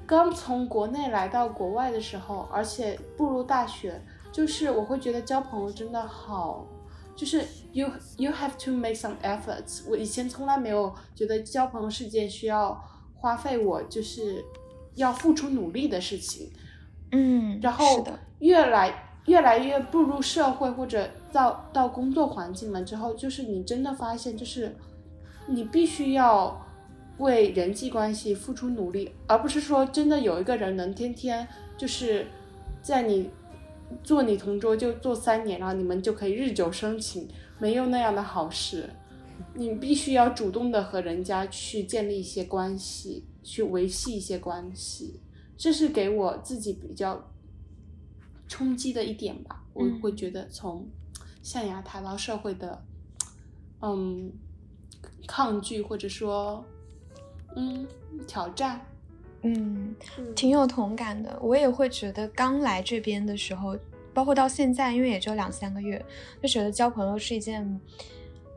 [0.05, 6.65] 刚从国内来到国外的时候，而且步入大学，就是我会觉得交朋友真的好，
[7.15, 7.87] 就是 you
[8.17, 9.83] you have to make some efforts。
[9.87, 12.83] 我以前从来没有觉得交朋友是件需要
[13.13, 14.43] 花费我就是
[14.95, 16.51] 要付出努力的事情。
[17.11, 18.03] 嗯，然后
[18.39, 19.07] 越来。
[19.27, 24.75] 越来越步入社会或者到到工作环境了之后，就是你真的发现，就是
[25.47, 26.59] 你必须要
[27.19, 32.25] 为人际关系付出努力，而不是说真的有一个人能天天就是
[32.81, 33.29] 在你
[34.03, 37.27] 做你同桌就做三年，然后你们就可以日久生情，
[37.59, 38.89] 没有那样的好事。
[39.53, 45.19] 你必须要主动的和人家去建立一些关系，去维系一些关系，
[45.57, 47.27] 这是给我自己比较。
[48.51, 50.85] 冲击的一点吧，我会觉得从
[51.41, 52.83] 象牙塔到社会的，
[53.79, 54.29] 嗯，
[55.25, 56.61] 抗拒或者说，
[57.55, 57.87] 嗯，
[58.27, 58.85] 挑战，
[59.43, 59.95] 嗯，
[60.35, 61.39] 挺有同感的。
[61.41, 63.77] 我也会觉得刚来这边的时候，
[64.13, 66.03] 包括到现在，因为也就两三个月，
[66.43, 67.79] 就觉得交朋友是一件，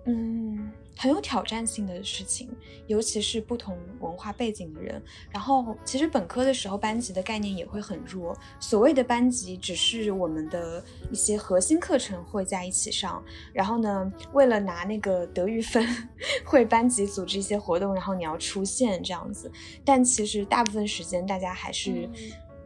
[0.06, 2.48] 嗯，很有挑战性的事情，
[2.86, 5.02] 尤其是不同文化背景的人。
[5.30, 13.22] 然后，其实本科的时候班级的概念也会很弱，所谓的班级只是我们的一些核心课程会在一起上。
[13.52, 15.86] 然后呢，为了拿那个德育分，
[16.44, 19.50] 会班级组织一些活动，然后你要出现这样子。
[19.84, 22.08] 但其实大部分时间大家还是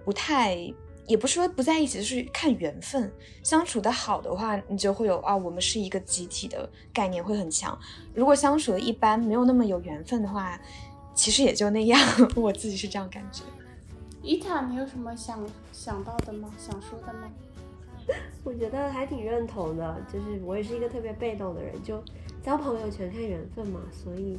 [0.04, 0.72] 不太。
[1.08, 3.10] 也不是说不在一起，就是看缘分。
[3.42, 7.76] 相处的好的话，你就会有啊，我们是一个集体的概念会很强。
[8.14, 10.60] 如果相处的一般，没有那么有缘分的话，
[11.14, 11.98] 其实也就那样。
[12.36, 13.42] 我自己是这样感觉。
[14.22, 16.50] 伊塔，你有什么想想到的吗？
[16.58, 17.30] 想说的吗？
[18.44, 22.02] 我觉得还挺认同的，就是我也是一个特别被动的人，就
[22.42, 24.38] 交朋友全看缘分嘛，所以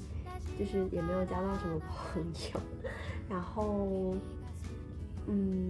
[0.58, 1.80] 就是也没有交到什么
[2.14, 2.60] 朋友。
[3.28, 4.14] 然后，
[5.26, 5.68] 嗯。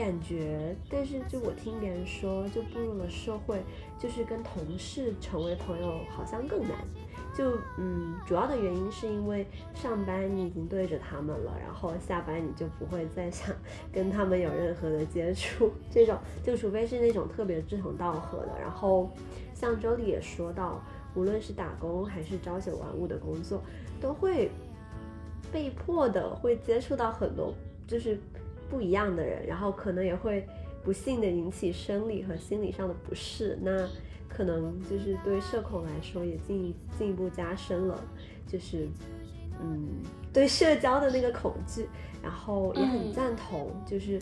[0.00, 3.62] 感觉，但是就我听别人说，就步入了社会，
[3.98, 6.72] 就是跟同事成为朋友好像更难。
[7.36, 13.54] 就嗯，主要的原因是因为上班你已经对着他们了，然后下班你就不会再想
[13.92, 15.70] 跟他们有任何的接触。
[15.90, 18.58] 这种就除非是那种特别志同道合的。
[18.58, 19.10] 然后
[19.52, 20.82] 像周丽也说到，
[21.14, 23.62] 无论是打工还是朝九晚五的工作，
[24.00, 24.50] 都会
[25.52, 27.52] 被迫的会接触到很多，
[27.86, 28.18] 就是。
[28.70, 30.46] 不一样的人，然后可能也会
[30.84, 33.88] 不幸的引起生理和心理上的不适，那
[34.28, 38.00] 可能就是对社恐来说也进进一步加深了，
[38.46, 38.88] 就是
[39.60, 39.88] 嗯
[40.32, 41.86] 对社交的那个恐惧，
[42.22, 44.18] 然后也很赞同，就是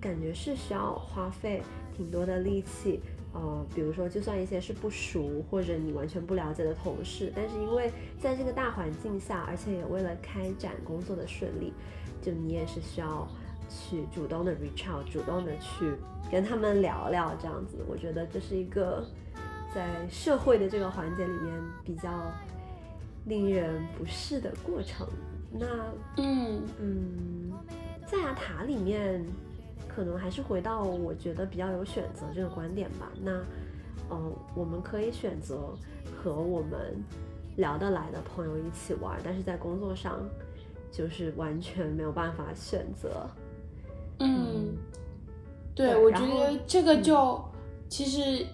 [0.00, 1.62] 感觉是需要花费
[1.96, 3.00] 挺多的力气，
[3.32, 11.72] 呃，比如说就算一些是不熟或者你完全不了解的同事，但是因为在这个大环境下，而且也为了开展工作的顺利，
[12.20, 13.26] 就你也是需要。
[13.72, 15.94] 去主动的 reach out，主动的去
[16.30, 19.04] 跟他们聊聊，这样子，我觉得这是一个
[19.74, 21.52] 在社会的这个环节里面
[21.84, 22.10] 比较
[23.24, 25.06] 令人不适的过程。
[25.50, 25.66] 那，
[26.16, 27.52] 嗯嗯，
[28.06, 29.24] 象牙塔里面
[29.88, 33.10] 可能还是回到我觉得比较有选择这个观点吧。
[33.22, 33.32] 那，
[34.10, 35.74] 嗯，我们可以选择
[36.22, 37.02] 和我们
[37.56, 40.20] 聊得来的朋友一起玩，但是在工作上
[40.90, 43.28] 就是完全没有办法选择。
[44.24, 44.76] 嗯，
[45.74, 47.42] 对，我觉得这个就
[47.88, 48.46] 其实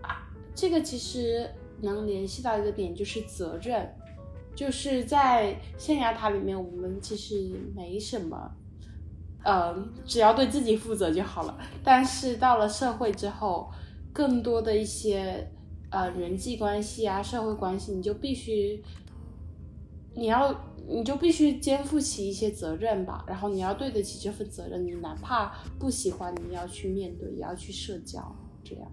[0.00, 1.50] 啊，这个其实
[1.82, 3.94] 能联系到一个点，就是责任，
[4.54, 8.50] 就是在象牙塔里面，我们其实没什么，
[9.44, 11.58] 呃，只要对自己负责就好了。
[11.84, 13.70] 但是到了社会之后，
[14.14, 15.46] 更多的一些
[15.90, 18.82] 呃人际关系啊、社会关系，你就必须
[20.14, 20.71] 你要。
[20.88, 28.20] 你就必须肩负起一些责任吧，然后你要对得起这份责任，你哪怕不喜欢，你要去面对，也要去社交，
[28.64, 28.90] 这样。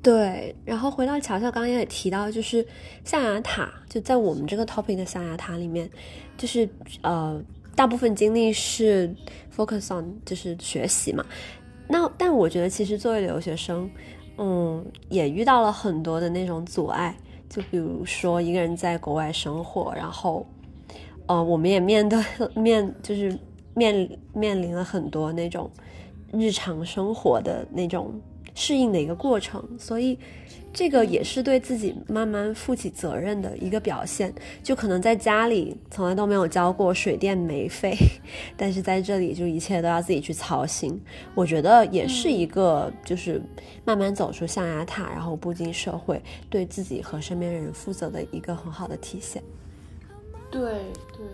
[0.00, 2.64] 对，然后回到乔乔刚刚也提到，就是
[3.04, 5.90] 象牙塔，就在我们这个 topic 的象牙塔里面，
[6.36, 6.68] 就是
[7.02, 7.42] 呃，
[7.74, 9.12] 大部分精力是
[9.54, 11.24] focus on 就是学习嘛。
[11.88, 13.90] 那但我觉得其实作为留学生，
[14.36, 17.16] 嗯，也遇到了很多的那种阻碍，
[17.48, 20.46] 就比如说一个人在国外生活，然后。
[21.28, 22.18] 呃，我们也面对
[22.56, 23.38] 面，就是
[23.74, 25.70] 面面临了很多那种
[26.32, 28.20] 日常生活的那种
[28.54, 30.18] 适应的一个过程，所以
[30.72, 34.34] 这个也是对自己慢慢负起责任的一个表现。
[34.62, 37.94] 就可能在家里从来都没有交过水电煤费，
[38.56, 41.00] 但是在这里就一切都要自己去操心。
[41.34, 43.40] 我觉得也是一个就是
[43.84, 49.42] 慢慢走出象牙塔，然后步进社会，对自己和身边人负责的一个很好的体现。
[50.50, 51.26] 对对，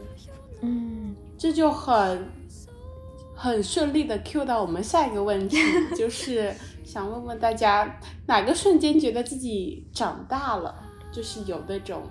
[0.63, 2.27] 嗯，这就很
[3.35, 5.57] 很顺利的 Q 到我们下一个问题，
[5.97, 6.53] 就是
[6.85, 10.75] 想问问大家，哪个瞬间觉得自己长大了？
[11.13, 12.03] 就是有那种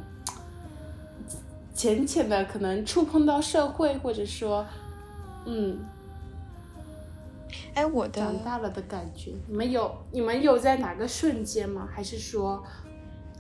[1.74, 4.66] 浅浅的可能触碰到社会，或者说，
[5.46, 5.80] 嗯，
[7.74, 11.88] 哎，我的长大了的感觉，你们有你们有在哪个瞬间吗？
[11.92, 12.64] 还是说？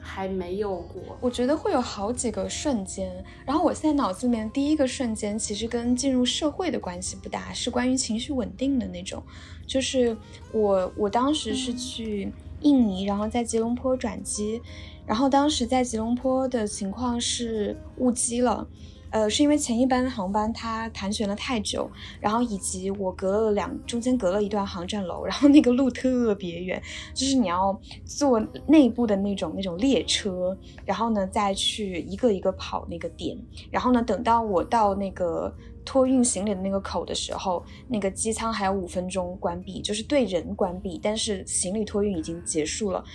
[0.03, 3.23] 还没有过，我觉得会有好几个瞬间。
[3.45, 9.23] 然后我现在脑子里面第一个瞬间，其实跟进入社会的关系不大，是关于情绪稳定的那种。
[9.65, 10.15] 就是
[10.51, 14.61] 我我当时是去印尼，然后在吉隆坡转机，
[15.07, 18.67] 然后当时在吉隆坡的情况是误机了。
[19.13, 21.87] 呃，是因为前一班航班它盘旋了太久，
[22.19, 26.81] 然后以及我隔了两中间隔了一段航站楼，然后那个路特别远，
[27.13, 33.37] 就是你要坐内部的那种那种列车，然后呢再去一个一个跑那个点，
[33.69, 35.53] 然后呢等到我到那个
[35.85, 43.05] 托运行李的那个口的时候，那个机舱还有五分钟关闭，就是对人关闭，但是行李托运已经结束了。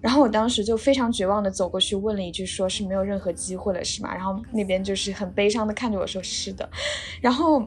[0.00, 4.14] 然后我当时就非常绝望的走过去问了一句，说是没有任何机会了是吗？
[4.14, 6.68] 然后那边就是很悲伤的看着我说是的。
[7.20, 7.66] 然后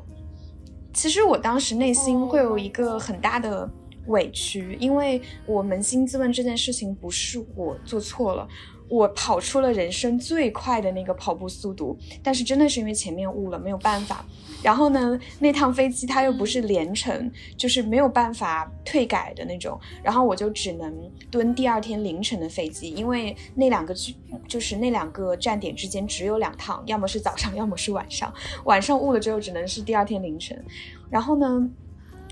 [0.94, 3.70] 其实我当时内心会有一个很大的
[4.08, 8.48] 委屈，因为我扪心自问这件事情不是我做错了。
[8.90, 14.26] 我跑出了人生最快的那个跑步速度，但是真的是因为前面误了，没有办法。
[14.64, 19.80] 然后呢，那趟飞机它又不是连程，就是没有办法退改的那种。
[20.04, 20.94] 然后我就只能
[21.30, 24.14] 蹲第二天凌晨的飞机，因为那两个就
[24.48, 28.34] 就是那两个站点之间只有两趟，要么是早上，要么是晚上。
[28.66, 30.64] 晚上误了之后，只能是第二天凌晨。
[31.10, 31.70] 然后呢？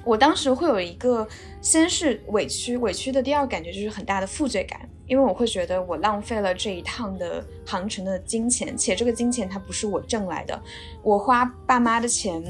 [0.06, 1.28] 我当时会有一个，
[1.62, 10.60] 先是委屈，委屈的第二感觉就是很大的负罪感，因为我会觉得我浪费了这一趟的航程的金钱，且这个金钱它不是我挣来的，
[11.04, 12.41] 我花爸妈的钱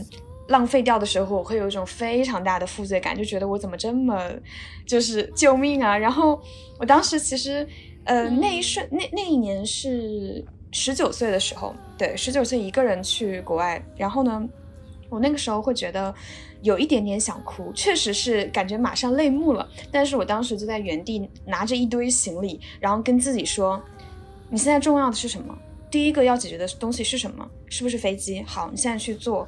[0.48, 4.32] 浪费掉的时候，我会有一种非常大的负罪感，就觉得我怎么这么
[4.86, 5.98] 就是救命啊！
[5.98, 6.40] 然后
[6.80, 7.68] 我当时其实，
[8.06, 14.48] 呃，那一瞬那那一年是十九岁的时候，对，十九岁一个人去国外，然后呢，
[15.10, 16.14] 我那个时候会觉得。
[16.62, 19.68] 有一点点想哭，确实是感觉马上泪目了。
[19.92, 23.82] 但是我当时就在原地拿着一堆行李，然后跟自己说
[24.50, 25.58] ：“你现在重要的是什么？
[25.90, 27.50] 第一个要解决的东西是什么？
[27.70, 28.44] 是不是飞机？
[28.44, 29.48] 好，你现在去做。”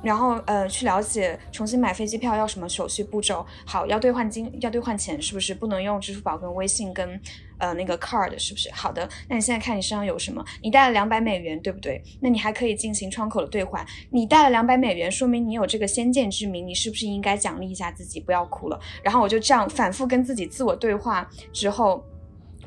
[0.00, 3.44] 然后呃，去了解重新买飞机票要什么手续步骤。
[3.66, 7.20] 好，要兑换金，要兑换钱，是不是不能用支付宝跟微信跟
[7.58, 8.38] 呃那个 card？
[8.38, 8.70] 是不是？
[8.72, 10.44] 好的，那你现在看你身上有什么？
[10.62, 12.02] 你带了两百美元，对不对？
[12.20, 13.84] 那你还可以进行窗口的兑换。
[14.10, 18.20] 你带了两百美元，说明你有这个先见之明，你是不是应该奖励一下自己？
[18.20, 18.80] 不要哭了。
[19.02, 22.04] 然后我就这样反复跟自己自我对话之后。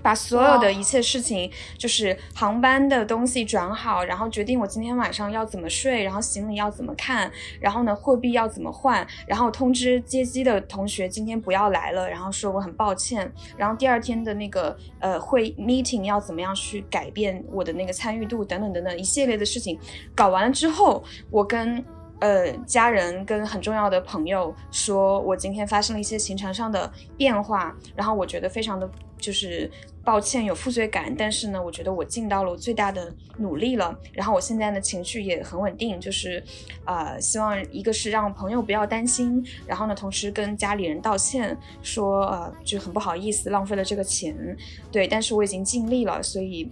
[0.01, 19.79] 把所有的一切事情，就是航班的东西转好，然后决定我今天晚上要怎么睡，然后行李要怎么看，然后呢货币要怎么换，然后通知接机的同学今天不要来了，然后说我很抱歉，然后第二天的那个呃会 meeting 要怎么样去改变我的那个参与度等等等等一系列的事情
[20.15, 21.83] 搞完了之后，我跟。
[22.21, 26.87] 呃，家人跟很重要的朋友说，我今天发生了一些行程上的
[27.17, 28.87] 变化，然后我觉得非常的
[29.17, 29.67] 就是
[30.03, 36.43] 抱歉，有负罪感，但是呢，我觉得我尽到了我最大的努力了，然后我现在呢情绪也很稳定，就是，
[36.85, 44.57] 呃，希望一个是让朋友不要担心，然后呢，同时跟家里人道歉，说呃，就很不好意思浪费了这个钱，
[44.91, 46.69] 对，但是我已经尽力了，所以。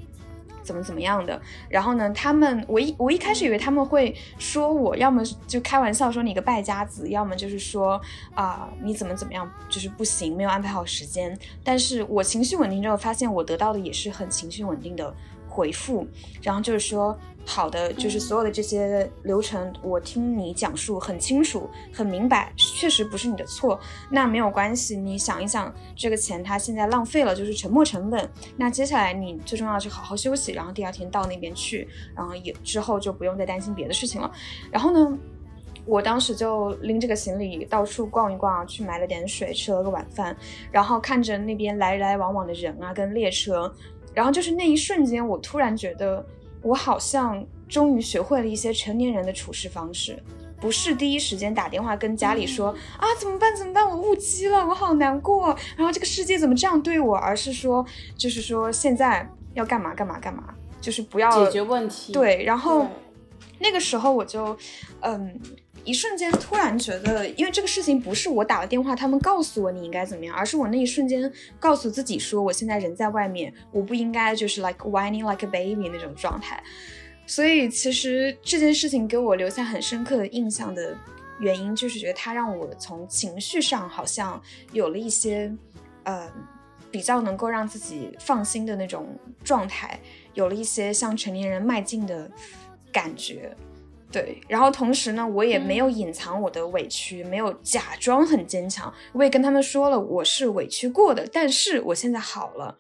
[0.64, 1.42] 怎么怎么样的？
[1.70, 2.10] 然后呢？
[2.12, 8.00] 他们我一我一开始以为他们会说我要么就开玩笑说你个败家子，要么就是说
[8.34, 11.38] 啊你怎么怎么样，就是不行，没有安排好时间。
[11.64, 15.14] 但是我情绪稳定之后，发现我得到的也是很情绪稳定的。
[15.60, 16.08] 回复，
[16.42, 23.78] 然后就是说，好的，就是所有的这些流程，我听你讲述很清楚、很明白，确实不是你的错，
[24.10, 24.96] 那没有关系。
[24.96, 28.30] 你想一想，这个钱他现在浪费了，就是沉没成本。
[28.56, 31.86] 那接下来你最重要的是好好休息，然后第二天到那边去，
[32.16, 34.32] 然后也之后就不用再担心别的事情了。
[34.72, 35.18] 然后呢，
[35.86, 40.38] 我当时就拎着个行李到处逛一逛，去买了点水，吃了个晚饭，
[40.72, 43.74] 然后看着那边来来往往的人啊，跟列车。
[44.14, 46.26] 然后就是那一瞬间，我突然觉得，
[46.62, 50.22] 我好像终于学会了一些成年人的处事方式，
[50.60, 57.86] 不是第一时间打电话跟家里说啊怎么办怎么办，我误机了，我好难过，然后这个世界怎么这样对我，而是说，
[58.18, 62.12] 就是说现在要干嘛干嘛干嘛，就是不要解决问题。
[62.14, 62.88] 对，然后
[63.60, 64.58] 那个时候我就，
[65.02, 65.40] 嗯。
[65.90, 76.64] 一瞬间突然觉得，因为这个事情不是我打了电话，他们告诉我你应该怎么样，而是我那一瞬间告诉自己说，我现在人在外面，我不应该就是 like whining like a baby 那种状态。
[77.26, 80.96] 所以其实这件事情给我留下很深刻的印象的
[81.40, 84.40] 原因，就是觉得它让我从情绪上好像
[84.72, 85.52] 有了一些，
[86.04, 86.32] 呃，
[86.92, 90.00] 比较能够让自己放心的那种状态，
[90.36, 92.30] 有了一些向成年人迈进的
[92.92, 93.56] 感觉。
[94.12, 102.78] 对，然后同时呢，我也没有隐藏我的委屈，没有假装很坚强，我也跟他们说了我是委屈过的，但是我现在好了，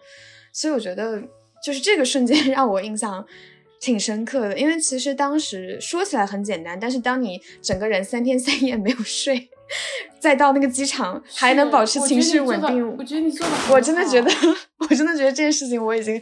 [0.51, 1.21] 所以我觉得
[1.63, 3.25] 就是这个瞬间 让我印象
[3.79, 9.49] 挺深刻的，因为其实当时说起来很简单，但是当你整个人三天三夜没有睡。
[10.19, 14.31] 再到那个机场还能保持情绪稳定，我觉得你做的，我真的觉得，
[14.89, 16.21] 我真的觉得这件事情我已经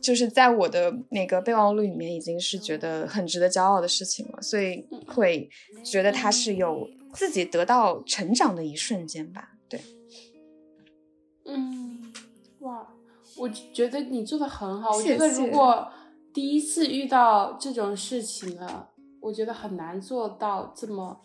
[0.00, 5.48] 就是在我的那个备忘录里面已经是觉得很值得骄傲的事情了，所以会
[5.84, 9.50] 觉得他是有自己得到成长的一瞬间吧。
[9.68, 9.80] 对，
[11.44, 12.12] 嗯，
[12.60, 12.88] 哇，
[13.36, 14.96] 我觉得你做的很好。
[14.96, 15.90] 我觉得如果
[16.32, 18.90] 第一次遇到这种事情了，
[19.20, 21.20] 我觉得很难做到这么。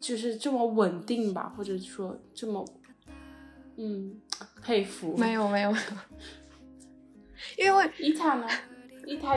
[0.00, 2.62] 就是这么稳定吧，或者说这么
[3.76, 4.20] 嗯，
[4.62, 5.16] 佩服。
[5.16, 5.74] 没有没有，
[7.58, 8.46] 因为伊塔呢？
[9.06, 9.36] 伊塔，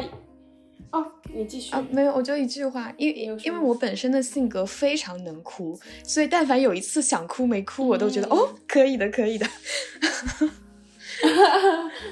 [0.91, 9.45] 哦，你继续啊，没有，我就一句话，因因因为我本身的性格非常能哭，所以但凡有一次想哭没哭，我都觉得、哦，可以的，可以的。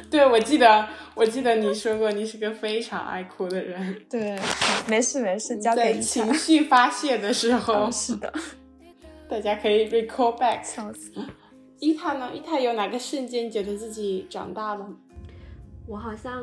[0.10, 4.02] 对，我记得，我记得你说过，你是个非常爱哭的人。
[4.10, 4.38] 对，
[4.88, 8.34] 没事没事，交在给情绪发泄的时候，是的，
[9.30, 10.64] 大家可以 recall back。
[10.64, 11.12] 笑死。
[11.80, 12.32] 伊塔呢？
[12.34, 14.90] 伊塔有哪个瞬间觉得自己长大了？
[15.86, 16.42] 我好像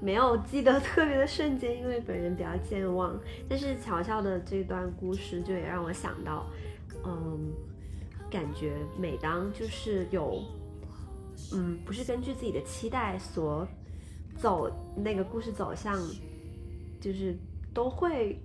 [0.00, 3.18] 没有记得特别的瞬间，因为本人比较健忘。
[3.48, 6.46] 但是乔乔的这段故事就也让我想到，
[7.04, 7.52] 嗯，
[8.30, 10.42] 感觉每当就是有，
[11.54, 13.66] 嗯，不是根据自己的期待所
[14.36, 15.96] 走那个故事走向，
[17.00, 17.36] 就是
[17.72, 18.38] 都会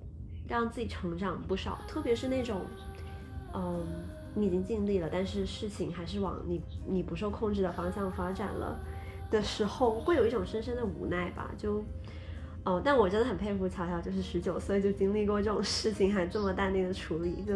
[0.47, 2.61] 让自己成长不少，特别是那种，
[3.53, 3.83] 嗯。
[4.39, 8.79] 你已经尽力了，但是事情还是往你你不受控制的方向发展了
[9.31, 11.49] 的时候，会有一种深深的无奈吧。
[11.57, 11.83] 就，
[12.63, 17.43] 哦，但我真的很佩服乔乔，就是十九岁就经历过这种事情，还这么淡定的处理。
[17.43, 17.55] 就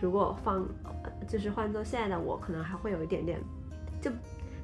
[0.00, 0.66] 如果放，
[1.28, 3.40] 就是换做现在的我，可能还会有一点点，
[4.00, 4.10] 就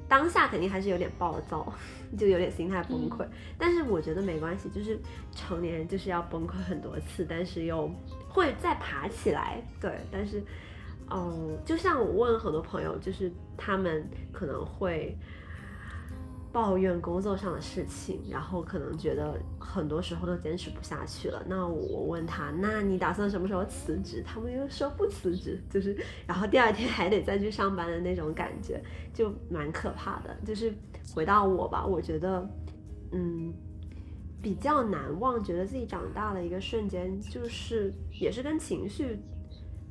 [0.07, 1.73] 当下肯定还是有点暴躁，
[2.17, 3.25] 就有点心态崩溃。
[3.57, 4.99] 但是我觉得没关系，就是
[5.31, 7.89] 成年人就是要崩溃很多次，但是又
[8.27, 9.61] 会再爬起来。
[9.79, 10.43] 对，但是。
[11.13, 15.15] 哦，就像我问很多朋友，就是他们可能会
[16.51, 21.43] 抱怨工作上的事情，然后可能觉得很多时候都坚持不下去了。
[21.47, 24.23] 那我问他，那你打算什么时候辞职？
[24.25, 25.95] 他们又说不辞职，就是
[26.25, 28.81] 然后第二天还得再去上班的那种感觉，
[29.13, 30.35] 就蛮可怕的。
[30.43, 30.73] 就是
[31.13, 32.49] 回到我吧，我觉得，
[33.11, 33.53] 嗯，
[34.41, 39.19] 比较难忘，觉得自己长大的一个瞬间，就是也是跟情绪。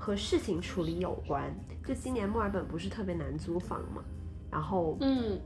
[0.03, 1.55] 和事情处理有关，
[1.87, 4.03] 就今年墨尔本不是特别难租房嘛，
[4.51, 5.41] 然后，嗯，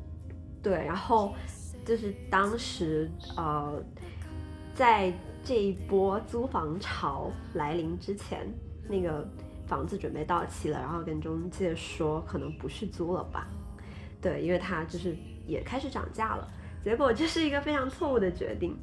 [0.62, 1.34] 对，然后
[1.84, 3.84] 就是当时呃，
[4.74, 5.12] 在
[5.44, 8.50] 这一波租房潮来临之前，
[8.88, 9.28] 那个
[9.66, 13.46] 房子准备到期了，然后跟中介说可能不是租了吧，
[14.22, 15.14] 对，因为它就是
[15.46, 16.48] 也开始涨价了，
[16.82, 18.74] 结果这是一个非常错误的决定。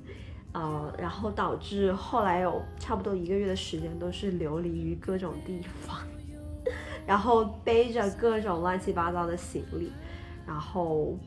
[0.53, 5.97] 呃，然后导致后来有差不多一个月的时间都是流离于各种地方，
[7.05, 9.91] 然后背着各种乱七八糟的行李，
[10.47, 11.17] 然后，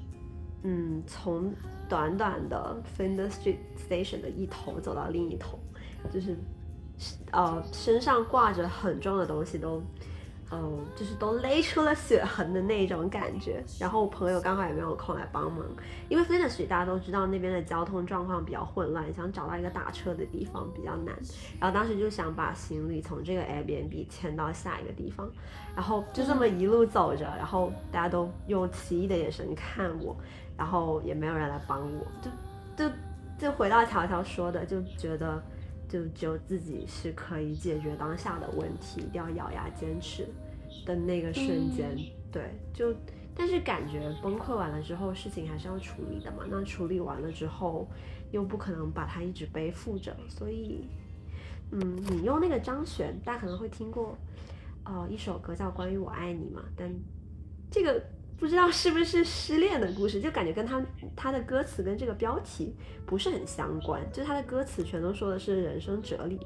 [0.62, 1.52] 嗯，从
[1.88, 3.58] 短短的 Flinders Street
[3.88, 5.58] Station 的一头走到另一头，
[6.10, 6.36] 就是，
[7.32, 9.82] 呃，身上挂着很重的东西都。
[10.52, 13.64] 嗯，就是都勒出了血痕的那种感觉。
[13.80, 15.64] 然后我朋友刚好也没有空来帮忙，
[16.08, 21.16] 因为 f l i n t 大家都知道那边的交通状况比较混乱，想找到一个打车的地方比较难。
[21.58, 25.28] 然后当时就想把行李从这个 Airbnb 迁到下一个地方，
[25.74, 30.16] 然后就这么一路走着，然后大家都用奇异的眼神看我，
[30.56, 32.30] 然后也没有人来帮我，就
[32.76, 32.94] 就
[33.36, 35.42] 就回到乔乔说的，就觉得。
[35.88, 40.26] 就只有自己是可以解决当下的问题，一定要咬牙坚持
[40.84, 41.96] 的那个瞬间，
[42.32, 42.94] 对，就
[43.34, 46.44] 但是感觉崩溃完了之后，事情还是要处理的嘛。
[46.50, 47.88] 那处理完了之后，
[48.32, 50.86] 又不可能把它一直背负着，所以，
[51.70, 54.16] 嗯，你用那个张悬，大家可能会听过，
[54.84, 56.92] 呃，一首歌叫《关于我爱你》嘛，但
[57.70, 58.02] 这个。
[58.38, 60.84] 不知道是不是失恋的故事，就感觉跟他
[61.16, 62.74] 他的歌词跟这个标题
[63.06, 64.00] 不是很相关。
[64.12, 66.38] 就他的歌词全都说的是人生哲理。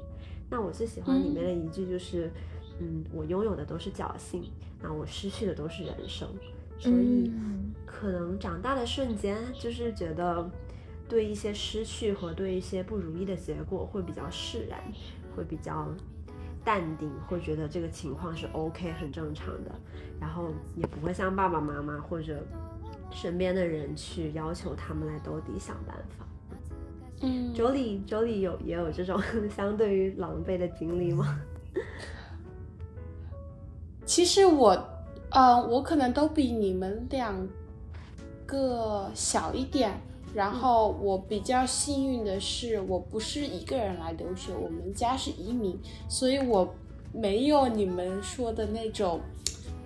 [0.49, 2.31] 那我最喜欢里面的一句就是，
[2.79, 4.43] 嗯，我拥有的都是侥幸，
[4.81, 6.27] 那我失去的都是人生。
[6.79, 7.31] 所以，
[7.85, 10.49] 可能长大的瞬间，就是觉得
[11.07, 14.81] 对一些失去和对一些不如意的结果会比较释然，
[15.35, 15.87] 会比较。
[16.63, 19.71] 淡定，会觉得这个情况是 OK，很正常的，
[20.19, 22.43] 然后也不会像爸爸妈妈或者
[23.09, 26.25] 身边的人去要求他们来兜底想办法。
[27.21, 29.21] 嗯，周里周里有也有这种
[29.55, 31.39] 相对于狼狈的经历吗？
[34.05, 34.71] 其实我，
[35.29, 37.47] 呃，我可能都比你们两
[38.45, 40.01] 个小一点。
[40.33, 45.77] 然后我比较幸运的是，我不是一个人来留学，我们家是移民，
[46.07, 46.73] 所以我
[47.13, 49.19] 没有你们说的那种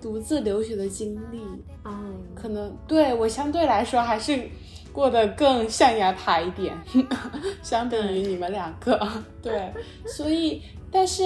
[0.00, 1.40] 独自留学的经历。
[1.84, 4.48] 嗯，可能对我相对来说还是
[4.92, 6.78] 过得更象牙塔一点，
[7.60, 9.00] 相比于你们两个。
[9.42, 9.72] 对，
[10.06, 11.24] 所以但是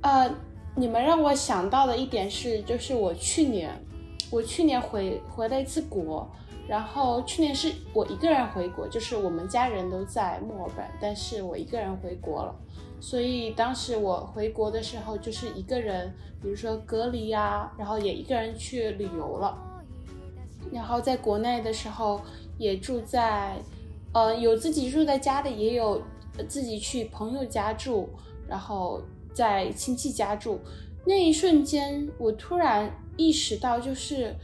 [0.00, 0.32] 呃，
[0.76, 3.70] 你们让我想到的一点是，就是我去年
[4.30, 6.30] 我去年回回了一次国。
[6.68, 12.54] 然后去年是我一个人回国，就是我们家人都在墨尔本，但是我一个人回国了。
[13.00, 16.12] 所以当时我回国的时候，就是一个人，
[16.42, 19.56] 比如说隔离呀，然后也一个人去旅游了。
[20.70, 22.20] 然后在国内的时候
[22.58, 23.56] 也住在，
[24.12, 26.02] 呃，有自己住在家里，也有
[26.48, 28.10] 自己去朋友家住，
[28.46, 29.00] 然后
[29.32, 30.60] 在亲戚家住。
[31.06, 34.34] 那一瞬间，我突然意识到，就是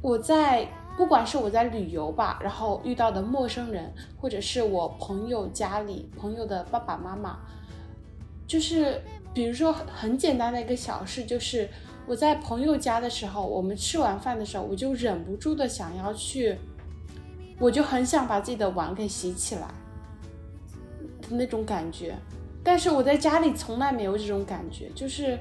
[0.00, 7.38] 我在不管是我在旅游吧，然后遇到的陌生人，或者是我朋友家里朋友的爸爸妈妈，
[8.46, 11.68] 就是比如说很简单的一个小事，就是
[12.06, 16.56] 我在朋友家的时候，我们吃完饭的时候，我就忍不住的想要去，
[17.58, 19.68] 我就很想把自己的碗给洗起来
[21.22, 22.14] 的那种感觉，
[22.62, 25.38] 但是我在家里从来没有这种感觉，就是。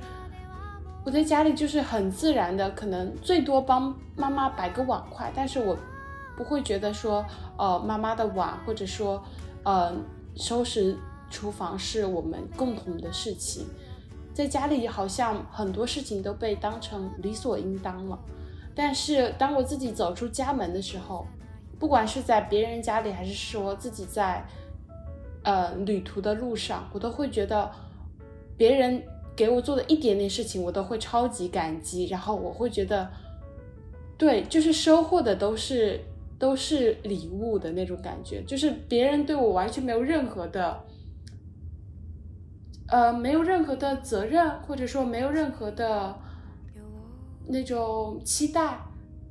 [1.05, 5.77] 我在家里就是很自然的，可能最多帮妈妈摆个碗筷，但是我
[6.37, 7.25] 不会觉得说，
[7.57, 9.21] 呃，妈妈的碗或者说，
[9.63, 9.93] 呃，
[10.37, 10.97] 收拾
[11.29, 13.67] 厨房是我们共同的事情。
[14.33, 18.17] 在家里好像很多事情都被当成理所应当了，
[18.73, 21.27] 但是当我自己走出家门的时候，
[21.77, 24.43] 不管是在别人家里，还是说自己在，
[25.43, 27.69] 呃，旅途的路上，我都会觉得
[28.55, 29.03] 别人。
[29.35, 33.09] 给我做的一点点事情，我都会超级感激，然后我会觉得，
[34.17, 35.99] 对，就是收获的都是
[36.37, 40.83] 都是礼物的那种感觉，就是别人对我完全没有任何的，
[42.87, 46.15] 呃，没有任何的责任，或者说没有任何的
[47.47, 48.79] 那种期待，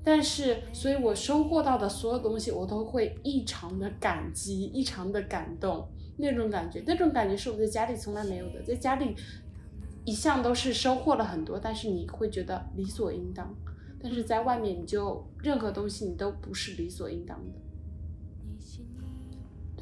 [0.02, 9.14] 但是，所以我收获到的所有东西，我都会异常的感激，异常的感动，那种感觉，那种感觉是我在家里从来没有的，在家里。
[10.04, 13.54] 一向都是收获了很多，但是你会觉得理所应当，
[14.02, 17.58] 但是在外面你就任何东西你都不是理所应当的。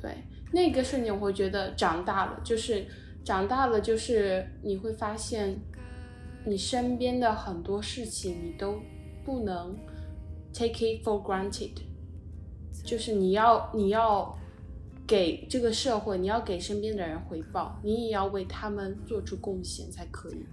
[0.00, 2.86] 对，那个瞬间我会觉得长大了，就是
[3.24, 5.58] 长大了，就是你会发现
[6.44, 8.80] 你身边的很多事情你都
[9.24, 9.76] 不能
[10.52, 11.72] take it for granted，
[12.84, 14.38] 就是你要你要。
[15.10, 20.46] 给这个社会，你要给身边的人回报，你也要为他们做出贡献才可以。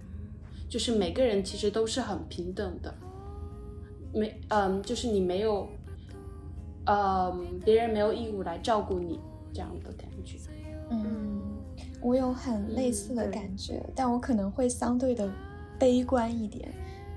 [0.68, 2.92] 就是每个人其实都是很平等的，
[4.12, 5.68] 没，嗯，就是你没有，
[6.86, 9.20] 嗯，别人没有义务来照顾你
[9.52, 10.36] 这样的感觉。
[10.90, 11.40] 嗯，
[12.00, 15.30] 我有很类似的感觉，但我可能会相对的
[15.78, 16.68] 悲观一点，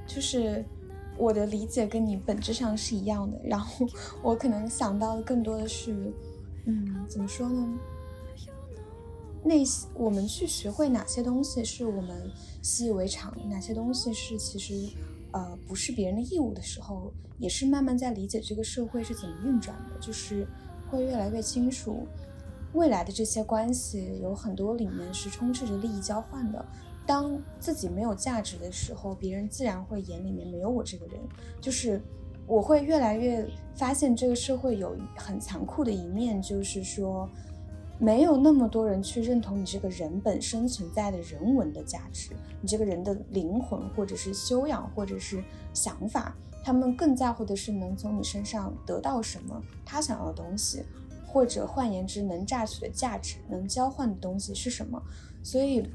[0.05, 0.63] 就是
[1.17, 3.87] 我的理解跟你本质上是一样的，然后
[4.21, 6.13] 我可能想到的更多的是。
[6.65, 7.79] 嗯，怎么说呢？
[9.43, 12.31] 那些我们去学会哪些东西是我们
[12.61, 14.95] 习以为常，哪些东西是其实
[15.31, 20.47] 呃不是别人的义务的时候，也是慢慢在理解这个社会是怎么运转的，就是
[20.89, 22.07] 会越来越清楚
[22.73, 26.63] 未来的这些关系有很多里面是充斥着利益交换的。
[27.07, 31.19] 当自己没有价值的时候，别人自然会眼里面没有我这个人，
[31.59, 31.99] 就是。
[32.51, 37.29] 我会越来越发现这个社会有很残酷的一面，就是说，
[37.97, 45.41] 没有那么多人去认同你这个人本身存在的人文的价值，你这个人的灵魂，或者是修养，或者是
[45.73, 50.83] 想法，他们更在乎的是能从你身上得到什么他想要的东西，
[51.25, 55.01] 或者换言之，能榨取的价值，能交换的东西是什么。
[55.41, 55.89] 所以，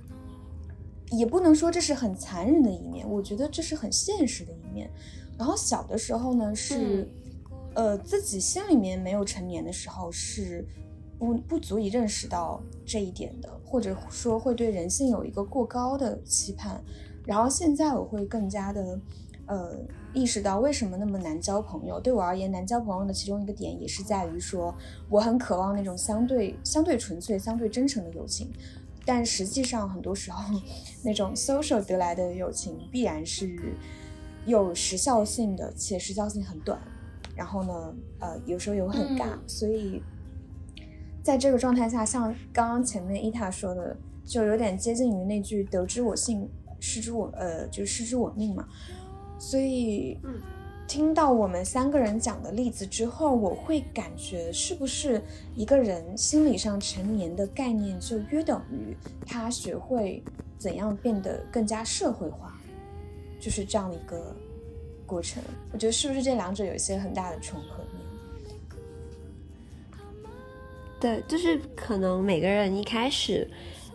[1.10, 4.90] 也不能说这是很残忍的一面，我觉得这是很现实的一面。
[5.38, 7.06] 然后小的时候呢，是，
[7.74, 10.66] 呃，自己心里面没有成年的时候是
[11.18, 16.82] 不不足以认识到这一点的，或者说会对人性有一个过高的期盼。
[17.26, 18.98] 然后现在我会更加的，
[19.46, 19.78] 呃，
[20.14, 22.00] 意识到为什么那么难交朋友。
[22.00, 24.74] 对我而言，难交朋友的其中一个点也是在于说，
[25.10, 28.50] 我很渴望那种相对相对纯粹、相对真诚的友情，
[29.04, 30.42] 但实际上很多时候，
[31.04, 33.74] 那种 social 得来的友情必然是。
[34.46, 36.80] 有时效性的，且时效性很短，
[37.34, 40.02] 然后呢，呃，有时候又很尬，所以
[41.22, 48.66] 在这个状态下，像刚刚前面伊塔说的，就有点接近于那句“得之我幸，失之我呃，就是失之我命”嘛。
[49.38, 50.16] 所以，
[50.86, 55.20] 听到我们三个人讲的例子之后，我会感觉，是不是
[55.56, 60.22] 一个人心理上成年的概念，就约等于他学会
[60.56, 62.55] 怎样变得更加社会化。
[63.40, 64.34] 就是这样的一个
[65.06, 68.02] 过程，我觉得是不是这两者有一些很大的重合面？
[70.98, 73.48] 对，就是可能每个人一开始，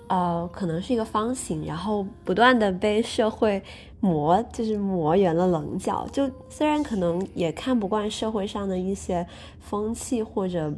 [0.07, 3.61] 呃，可能是一个方形，然后不断的被社会
[3.99, 6.07] 磨，就是磨圆了棱角。
[6.11, 9.25] 就虽然可能也看不惯社会上的一些
[9.59, 10.73] 风气或者。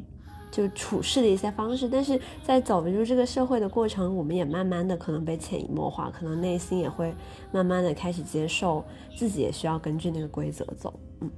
[0.53, 7.11] 就处事的一些方式，但是在走入这个社会的过程，我们也慢慢的可能被潜移默化，可能内心也会
[7.51, 8.85] 慢慢的开始接受
[9.17, 10.93] 自己，也需要根据那个规则走。
[11.21, 11.31] 嗯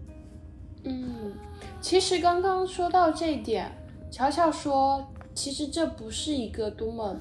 [0.84, 1.34] 嗯，
[1.80, 3.72] 其实刚刚说到这一点，
[4.12, 7.16] 乔乔说，其实这不是一个多么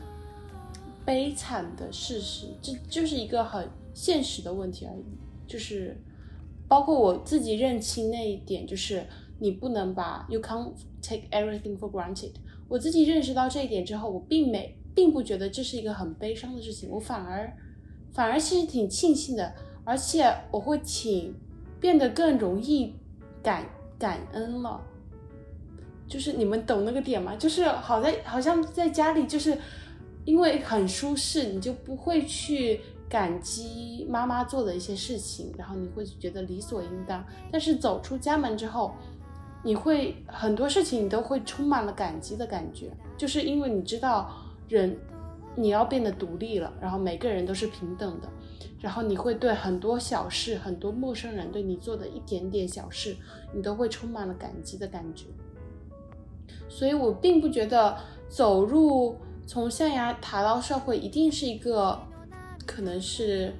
[1.05, 5.05] 悲惨的事实，这就是一个很现实的问题而已。
[5.47, 5.97] 就是
[6.67, 9.07] 包括我自己认清那一点，就是
[9.39, 10.75] 你不能把 U 康
[11.05, 12.33] take everything for granted。
[12.69, 17.53] 我自己认识到这一点之后，我并没并不觉得这是一个很悲伤的事情，我反而
[18.13, 21.35] 反而其实挺庆幸的，而且我会挺
[21.79, 22.95] 变得更容易
[23.43, 23.67] 感
[23.99, 24.81] 感恩了。
[26.07, 27.35] 就是你们懂那个点吗？
[27.37, 29.57] 就是好在好像在家里，就是
[30.25, 37.25] 因为很舒适，你就不会去感激妈妈做的一些事情，然后你会觉得理所应当。
[37.51, 38.95] 但是走出家门之后，
[39.65, 44.31] 你会很多事情你都会充满了感激的感觉，就是因为你知道
[44.69, 44.97] 人
[45.57, 48.29] 你要变得独立了，然后每个人都是平等的，
[48.81, 53.17] 然后你会对很多小事，很多陌生人对你做的一点点小事，
[53.55, 55.27] 你都会充满了感激的感觉。
[56.69, 57.97] 所以我并不觉得
[58.29, 61.99] 走入从象牙塔到社会一定是一个
[62.67, 63.55] 可能是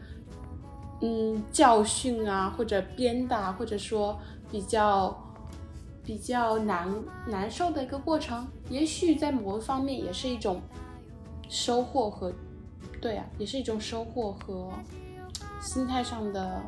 [1.01, 4.19] 嗯教训啊，或者鞭打，或者说
[4.51, 5.17] 比较
[6.05, 6.89] 比较难
[7.27, 8.47] 难受的一个过程。
[8.69, 10.61] 也许在某一方面也是一种
[11.49, 12.33] 收获和
[13.01, 14.71] 对啊，也是一种收获和
[15.61, 16.63] 心态上的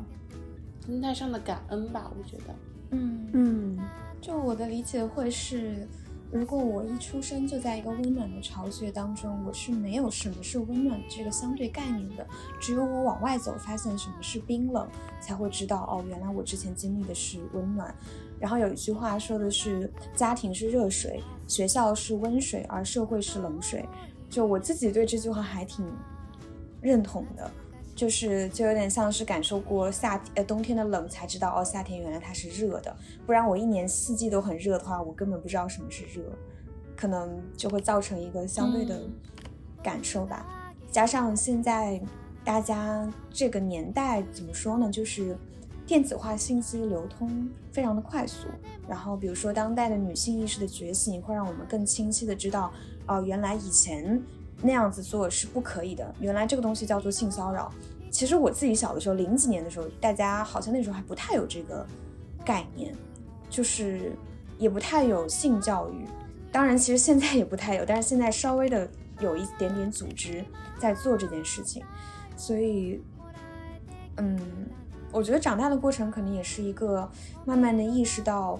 [0.85, 2.11] 心态上的感恩吧。
[2.19, 2.55] 我觉得，
[2.91, 3.79] 嗯嗯，
[4.21, 5.87] 就我的理解会是。
[6.33, 12.27] 如果我一出生就在一个温暖的巢穴当中，我是没有什么是温暖这个相对概念的。
[12.61, 14.89] 只有我往外走，发现什么是冰冷，
[15.21, 17.95] 才会知道哦，原来我之前经历的是温暖。
[18.39, 23.85] 然后有一句话说的是，家庭是热水，学校是温水，而社会是冷水。
[24.29, 25.85] 就我自己对这句话还挺
[26.81, 27.51] 认同的。
[27.95, 32.95] 就是就有点像是感受过夏呃冬天的冷，才知道哦夏天原来它是热的。
[33.25, 36.23] 不然我一年四季都很热的话，我根本不知道什么是热，
[36.95, 39.01] 可能就会造成一个相对的
[39.83, 40.75] 感受吧。
[40.91, 41.99] 加上现在
[42.45, 44.91] 大家这个年代怎么说呢？
[44.91, 45.35] 就是
[45.87, 48.49] 电子化信息流通非常的快速。
[48.89, 52.73] 然后比如说当代的女性意识的觉醒，会让我们更清晰的知道，
[53.07, 54.23] 哦原来以前。
[54.63, 56.15] 那样子做是不可以的。
[56.19, 57.71] 原来这个东西叫做性骚扰。
[58.11, 61.87] 其实我自己小的时候，零几年的时候，大家好像那时候还不太有这个
[62.43, 62.95] 概念，
[63.51, 64.13] 就是
[64.57, 66.07] 也不太有性教育。
[66.51, 68.89] 当然，其实现在也不太有，但是现在稍微的
[69.21, 70.43] 有一点点组织
[70.79, 71.85] 在做这件事情。
[72.35, 73.03] 所以，
[74.17, 74.41] 嗯，
[75.17, 77.09] 我觉得长大的过程可能也是一个
[77.47, 78.59] 慢慢的意识到。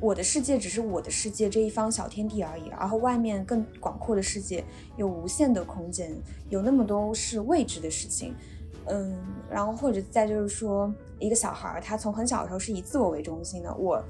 [0.00, 4.64] 我的世界只是我的世界这一方小天地而已，然后外面更广阔的世界
[4.96, 6.12] 有无限的空间，
[6.48, 8.34] 有那么多是未知的事情，
[8.86, 9.16] 嗯，
[9.48, 14.02] 然后或者再就是说，一个小孩儿他从很小的时候是以自我为中心的，我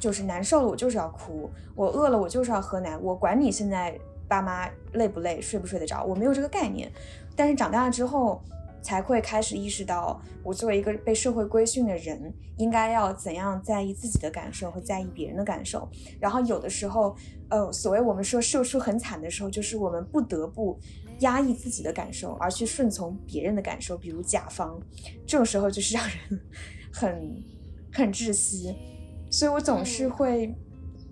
[0.00, 3.94] 就是难受了，我就是要哭，我饿了，我就是要喝奶，我管你现在
[4.26, 6.90] 爸妈累不累，睡不睡得着，我没有这个概念，
[7.34, 8.40] 但是长大了之后。
[8.86, 15.88] 才会开始意识到，我作为一个被社会规训的人，应该要怎样在意自己的感受和在意别人的感受。
[16.20, 17.16] 然后有的时候，
[17.48, 20.78] 呃，所谓我们说社畜很惨的时候，就是我们不得不
[21.18, 24.80] 压抑自己的感受，而去顺从别人的感受，比如甲方。
[25.26, 26.40] 这种时候就是让人
[26.94, 27.42] 很
[27.92, 28.72] 很窒息。
[29.28, 30.54] 所以我总是会，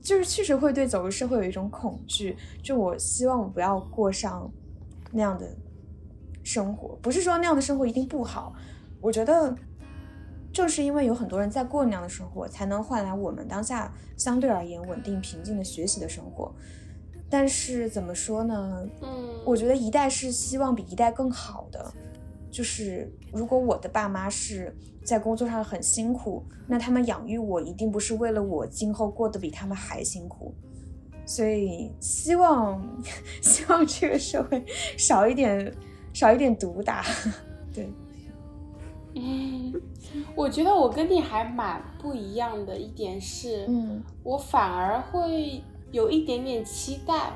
[0.01, 2.37] 就是确实会对走入社会有一种恐惧。
[2.63, 4.49] 就我希望我不要过上
[5.11, 5.53] 那样的。
[6.45, 8.55] 生活不是说那样的生活一定不好，
[9.01, 9.57] 我觉得
[10.53, 16.55] 正是因为有很多人在过那样的生活，才能换来我们当下相对而言稳定平静的学习的生活。
[17.29, 18.87] 但是怎么说呢？
[19.03, 21.93] 嗯，我觉得一代是希望比一代更好的。
[22.53, 24.73] 就是如果我的爸妈是
[25.05, 30.55] 在工作上很辛苦，那他们养育我一定不是为了我今后过得比他们还辛苦。
[31.27, 32.81] 所以希望
[33.43, 34.65] 希望这个社会
[34.97, 35.75] 少一点。
[36.15, 37.05] 少一点毒打，
[37.75, 37.93] 对。
[39.17, 39.73] 嗯，
[40.35, 45.63] 我觉得我跟你还蛮不一样的一点是，嗯，我反而会
[45.93, 47.33] 有一点点期待，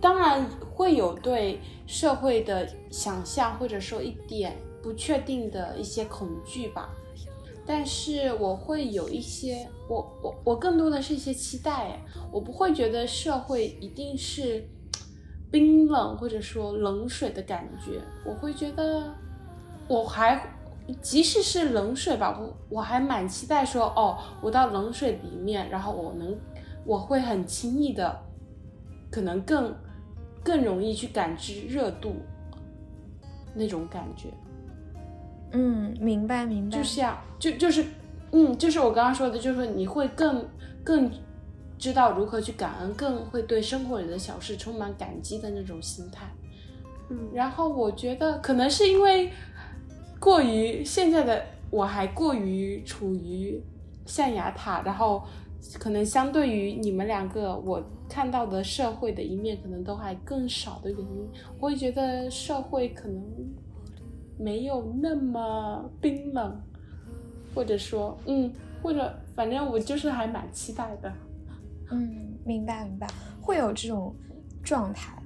[0.00, 0.44] 当然
[0.74, 6.90] 会有对社会的想象，或者说一点不确定的一些恐惧吧。
[7.66, 11.98] 但是我会有一些，我我我更多的是一些期待，
[12.32, 14.68] 我不会觉得社会一定是。
[15.54, 19.14] 冰冷或者说冷水的感觉，我会觉得，
[19.86, 20.44] 我还
[21.00, 26.36] 即使是冷水吧，我我还蛮期待说，哦，我到冷水里面，然后我能，
[26.84, 28.20] 我会很轻易的，
[29.12, 29.72] 可能更
[30.42, 32.16] 更容易去感知热度
[33.54, 34.30] 那种感觉。
[35.52, 36.76] 嗯，明白明白。
[36.76, 37.84] 就像就就是
[38.32, 40.44] 嗯，就是我刚刚说的，就是你会更
[40.82, 41.08] 更
[41.78, 46.26] 知道如何去感恩，更会对生活里的小事充满感激的那种心态。
[47.10, 49.30] 嗯然后我觉得可能是因为
[50.18, 53.62] 过于现在的我还过于处于
[54.06, 55.22] 象牙塔，然后
[55.78, 63.22] 可能相对于你们两个，我看到的社会的一面可能都还更少的原因，我会觉得社会可能
[64.38, 66.60] 没有那么冰冷，
[67.54, 68.52] 或者说，嗯，
[68.82, 71.12] 或者反正我就是还蛮期待的。
[71.94, 73.06] 嗯，明白明白，
[73.40, 74.14] 会有这种
[74.62, 75.16] 状态。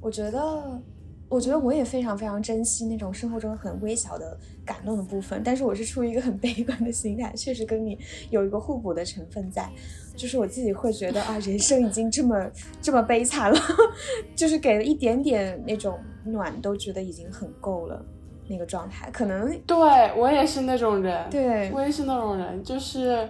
[0.00, 0.82] 我觉得，
[1.28, 7.98] 我觉得我也非常非常珍惜那种生活中很微小的感动的部分，但是我是出于一个很悲观的心态，确实跟你
[8.30, 9.68] 有一个互补的成分在。
[10.16, 12.50] 就是我自己会觉得啊，人生已经这么
[12.80, 13.58] 这么悲惨了，
[14.36, 18.04] 就是给了一点点那种暖，都觉得已经很够了。
[18.46, 19.74] 那个状态，可能对
[20.18, 23.26] 我也是那种人，对我也是那种人，就是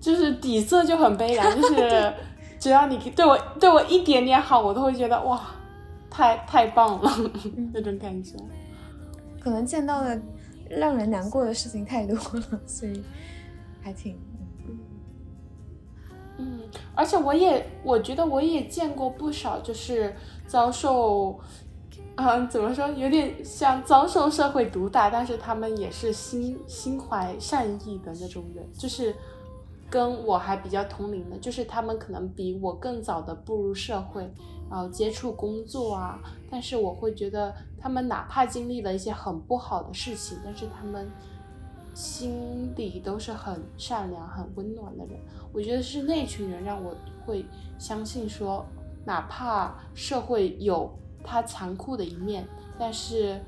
[0.00, 2.12] 就是底色就很悲凉，就是
[2.58, 5.40] 只要你对我对我一点点好，我都会觉得哇，
[6.10, 7.10] 太太棒了
[7.72, 8.36] 那种感觉。
[9.38, 10.20] 可能见到的
[10.68, 13.02] 让人难过的事情太多了， 所以
[13.82, 14.18] 还挺
[16.38, 16.60] 嗯，
[16.94, 20.14] 而且我也我觉得我也见过不少，就是
[20.46, 21.38] 遭受，
[22.14, 29.14] 嗯，怎么说，有点像遭受社会毒打，但是他们也是心心怀善意的那种人，就是
[29.90, 34.22] 跟我还比较同龄的，就是他们可能比我更早的步入社会，
[34.70, 41.10] 然后接触工作啊，但是我会觉得他们哪怕经历了一些很不好的事情，但是他们
[41.92, 45.18] 心里都是很善良、很温暖的人。
[45.52, 46.94] 我觉得是那群人让我
[47.26, 47.44] 会
[47.76, 48.64] 相信说，
[49.04, 50.88] 哪怕社会有
[51.24, 52.46] 它残酷的一面，
[52.78, 53.40] 但是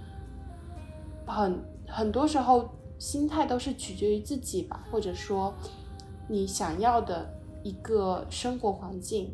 [1.25, 2.69] 很很多时候
[2.99, 5.55] 心态都是取决于自己吧，或者说
[6.29, 9.31] 你想要的一个生活环境，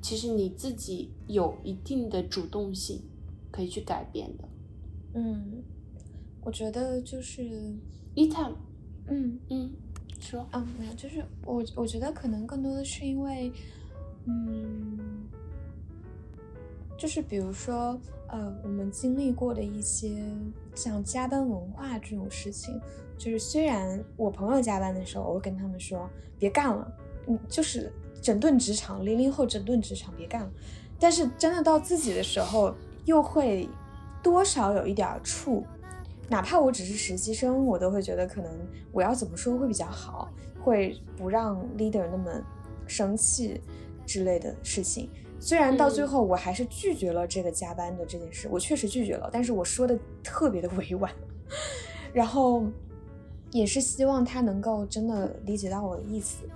[0.00, 3.02] 其实你自己有一定的主动性
[3.50, 4.48] 可以去改变的。
[5.14, 5.62] 嗯，
[6.42, 7.42] 我觉得就是
[8.14, 8.52] 一探，
[9.08, 9.70] 嗯嗯，
[10.20, 13.50] 说，嗯，没有，就是我我觉得可能更多的是因为，
[14.26, 14.98] 嗯，
[16.96, 20.22] 就是比如说，呃，我们经历过的一些
[20.74, 22.80] 像加班文化这种事情，
[23.18, 26.90] 就是虽然我朋友加班的时候，我会跟他们说别干了，
[27.26, 27.92] 嗯，就是
[28.22, 30.50] 整顿职场，零零后整顿职场，别干了。
[30.98, 32.74] 但是真的到自己的时候，
[33.04, 33.68] 又会
[34.22, 35.62] 多少有一点儿怵，
[36.28, 38.50] 哪怕我只是实习生，我都会觉得可能
[38.90, 40.32] 我要怎么说会比较好，
[40.64, 42.32] 会不让 leader 那么
[42.86, 43.60] 生气
[44.06, 45.10] 之类的事情。
[45.38, 51.12] 虽然到最后我还是拒绝了这个加班的这件事，我确实拒绝了，但是我说的特别的委婉，
[52.12, 52.64] 然后
[53.50, 56.46] 也是希望他能够真的理解到我的意思。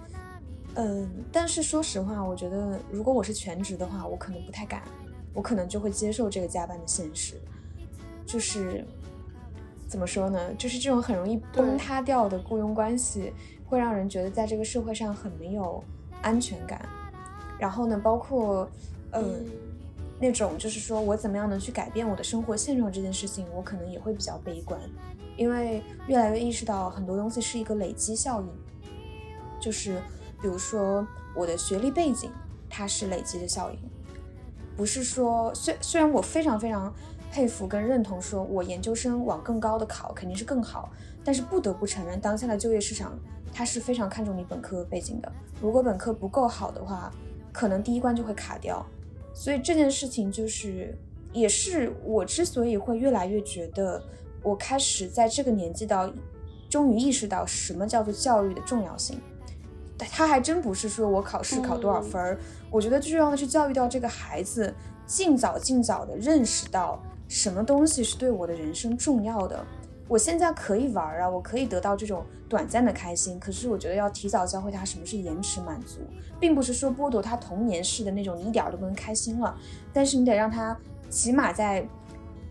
[0.74, 4.83] 嗯，但是说实话，我觉得如果我是全职的话，我可能不太敢，
[5.35, 7.35] 我可能就会接受这个加班的现实，
[8.24, 8.85] 就是
[9.87, 10.55] 怎么说呢？
[10.55, 13.33] 就是这种很容易崩塌掉的雇佣关系，
[13.66, 15.83] 会让人觉得在这个社会上很没有
[16.22, 16.89] 安全感。
[17.61, 18.69] 然后呢，包括
[19.13, 19.47] 呃、嗯。
[20.23, 24.79] 那种就是说我怎么样能去改变我的生活现状这件事情，我可能也会比较悲观，
[25.35, 28.49] 因为越来越意识到很多东西是一个累积效应，
[29.59, 29.99] 就是
[30.43, 32.31] 比如说我的学历背景，
[32.69, 33.79] 它是累积的效应，
[34.77, 36.93] 不是说虽虽然我非常非常
[37.33, 40.93] 佩服跟认同，说我研究生往更高的考肯定是更好，
[41.25, 43.19] 但是不得不承认，当下的就业市场
[43.55, 45.33] 它是非常看重你本科背景的，
[45.63, 47.11] 如果本科不够好的话，
[47.53, 48.85] 可能第一关就会卡掉，
[49.35, 50.97] 所以这件事情就是
[51.33, 54.03] 也是我之所以会越来越觉得，
[54.43, 56.13] 我开始在这个年纪到，
[56.69, 59.21] 终于意识到什么叫做教育的重要性。
[59.99, 62.39] 他还真不是说我考试考多少分儿，
[62.71, 64.73] 我觉得最重要的是教育到这个孩子
[65.05, 69.63] 尽早尽早的认识到什么东西是对我的人生重要的。
[70.11, 76.01] 我现在可以玩啊，我可以得到这种短暂的开心，可是我觉得要提早教会他什么是延迟满足，
[76.41, 79.57] 并不是说剥夺他童年式的那种你一点儿都不能开心了，
[79.93, 80.77] 但是你得让他
[81.09, 81.87] 起码在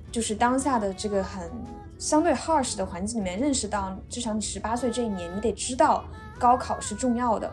[0.09, 1.51] 就是当下的这个很
[1.97, 6.05] 相对 harsh 的环境里面认识到，至少你十八岁这一年，你得知道
[6.39, 7.51] 高考是重要的，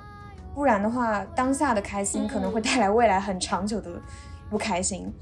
[0.55, 3.91] 不然的话，当下的开心可能会带来未来很长久的
[4.49, 5.13] 不开心。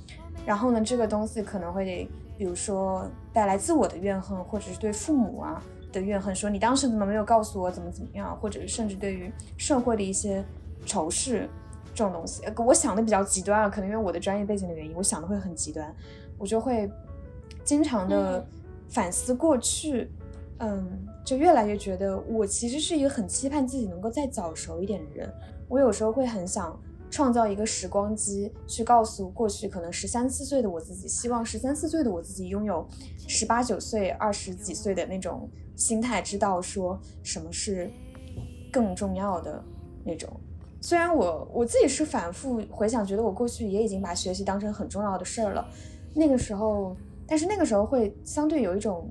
[0.45, 2.07] 然后呢，这个东西可能会，
[2.37, 5.62] 比如说带来自我的怨恨，或者是对父母啊
[5.93, 10.45] 的怨恨，说你当时怎么没有告诉我，怎么怎么样，或者是甚至对于社会的一些
[10.85, 11.49] 仇视
[11.95, 15.95] 这种东西，呃我想的比较极端啊，可能因为我的专业背景的原因，我想的会很极端，
[16.39, 16.91] 我就会
[17.64, 18.47] 经常的嗯
[18.89, 20.11] 反思过去，
[20.59, 25.32] 嗯，就越来越觉得我其实是一个很期盼自己能够再早熟一点的人。
[25.68, 26.78] 我有时候会很想
[27.14, 32.84] 创造一个时光机，去告诉过去可能十三四岁的我自己，希望十三四岁的我自己拥有
[33.28, 37.88] 十八九岁、二十几岁的那种心态，知道说什么是
[38.72, 39.62] 更重要的
[40.04, 40.28] 那种。
[40.80, 45.64] 虽然我我自己是反复回想，觉得我过去也已经把学习当成很重要的事儿了，
[46.16, 46.96] 那个时候，
[47.28, 49.08] 但是那个时候会相对有一种。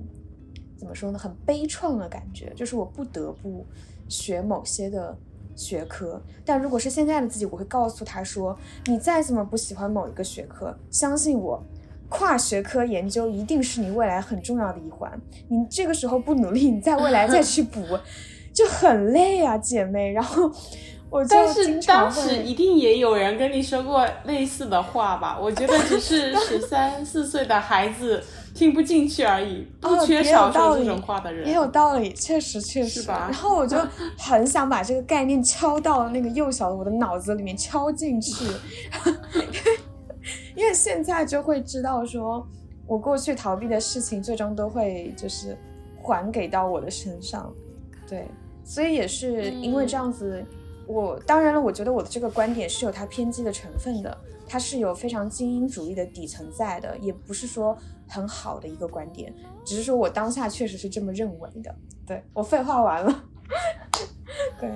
[0.76, 1.18] 怎么说呢？
[1.18, 3.64] 很悲怆的感觉，就是我不得不
[4.06, 5.16] 学某些的
[5.56, 6.20] 学科。
[6.44, 11.62] 但如果是现在的自己，我会告诉他说：“你再怎么不喜欢某一个学科，相信我，
[12.08, 15.10] 跨学科研究一定是你未来很重要的一环。
[15.48, 17.82] 你这个时候不努力，你在未来再去补，
[18.52, 20.50] 就很累啊，姐妹。”然后
[21.10, 25.38] 我但是当时一定也有人跟你说过类似的话吧？
[25.40, 28.22] 我觉得只是十三四岁的孩子。
[28.54, 33.26] 听不进去而已，不缺少说这种话的人，也有道理，确实确实吧。
[33.28, 33.76] 然后我就
[34.16, 38.44] 很想把这个概念敲到那个幼小的我的脑子里面敲进去，
[40.54, 42.46] 因为现在就会知道说，
[42.86, 45.58] 我过去逃避的事情，最终都会就是
[46.00, 47.52] 还给到我的身上。
[48.06, 48.28] 对，
[48.62, 50.46] 所以也是因为这样子，
[50.86, 57.76] 我当然了，我觉得我的这个观点是有它偏激的成分的，它是有非常精英主义的底层在的，也不是说。
[58.08, 59.34] 很好的一个观点，
[59.64, 61.74] 只是说我当下确实是这么认为的。
[62.06, 63.24] 对我废话完了，
[64.60, 64.70] 对，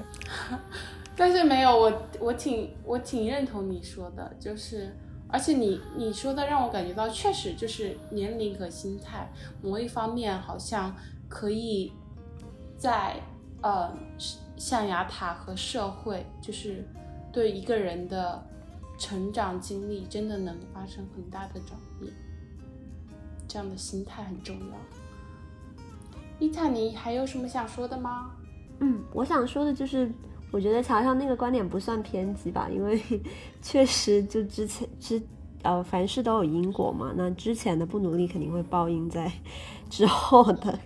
[1.14, 4.96] 但是没有我，我挺我挺认同你说的，就是
[5.28, 9.30] 而且你你说的让我感觉到确实就是年龄和心态
[9.62, 10.96] 某一方面好像
[11.28, 11.92] 可以
[12.78, 13.16] 在
[13.62, 13.94] 呃
[14.56, 16.88] 象牙塔和社会，就是
[17.30, 18.42] 对一个人的
[18.98, 21.78] 成长经历真的能发生很大的转。
[23.48, 24.76] 这样的心态很重要。
[26.38, 28.30] 伊塔，你还有什么想说的吗？
[28.80, 30.12] 嗯，我想说的就是，
[30.52, 33.02] 我觉得乔乔那个观点不算偏激吧，因为
[33.60, 35.20] 确实就之前之
[35.62, 39.32] 呃凡事都有因果嘛，那之前的不努力肯定会报应在
[39.90, 40.78] 之后的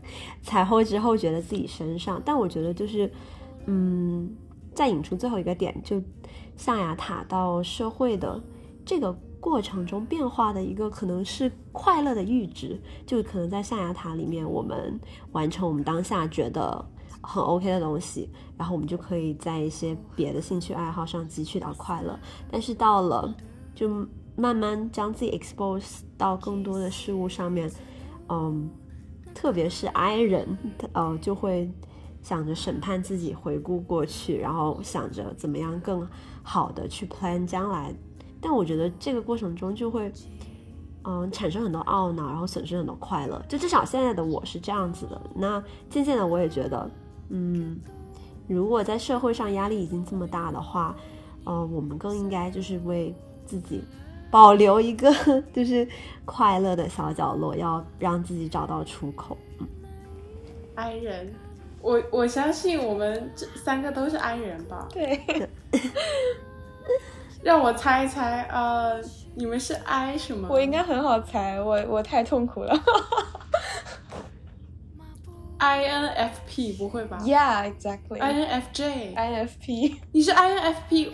[0.42, 2.22] 才会之后觉得自己身上。
[2.24, 3.12] 但我觉得就是，
[3.66, 4.34] 嗯，
[4.72, 6.00] 再引出最后一个点，就
[6.56, 8.42] 象牙塔到社会的
[8.86, 9.14] 这个。
[9.42, 15.00] 过程中变化的一个可能是快乐的阈值，就可能在象牙塔里面，我们
[15.32, 16.84] 完成我们当下觉得
[17.20, 22.16] 很 OK 的东西，然后我们就可以在一些别的兴趣爱好上汲取到快乐。
[22.52, 23.34] 但是到了
[23.74, 27.68] 就慢慢将自己 expose 到更多的事物上面，
[28.28, 28.70] 嗯，
[29.34, 30.56] 特别是 I 人，
[30.92, 31.68] 呃，就会
[32.22, 36.08] 想着审判自己，回顾过去，然后想着怎么样更
[36.44, 37.92] 好的去 plan 将来。
[38.42, 40.12] 但我觉得这个过程中就会，
[41.04, 43.40] 嗯，产生很多懊恼，然后损失很多快乐。
[43.48, 45.20] 就至少现在的我是这样子的。
[45.34, 46.90] 那渐渐的，我也觉得，
[47.28, 47.78] 嗯，
[48.48, 50.96] 如果在社会上压力已经这么大的话，
[51.44, 53.14] 呃，我们更应该就是为
[53.46, 53.82] 自己
[54.30, 55.12] 保留一个
[55.54, 55.86] 就是
[56.24, 59.38] 快乐的小角落，要让自己找到出口。
[59.60, 59.68] 嗯
[60.74, 61.32] ，I 人，
[61.80, 64.88] 我我相信我们这三个都是 I 人吧？
[64.92, 65.20] 对。
[67.42, 69.00] 让我猜一猜，呃，
[69.34, 70.48] 你们是 I 什么？
[70.48, 72.74] 我应该很好猜，我我太痛苦了。
[75.58, 78.18] INFP 不会吧？Yeah, exactly.
[78.18, 81.12] INFJ, INFP，你是 INFP，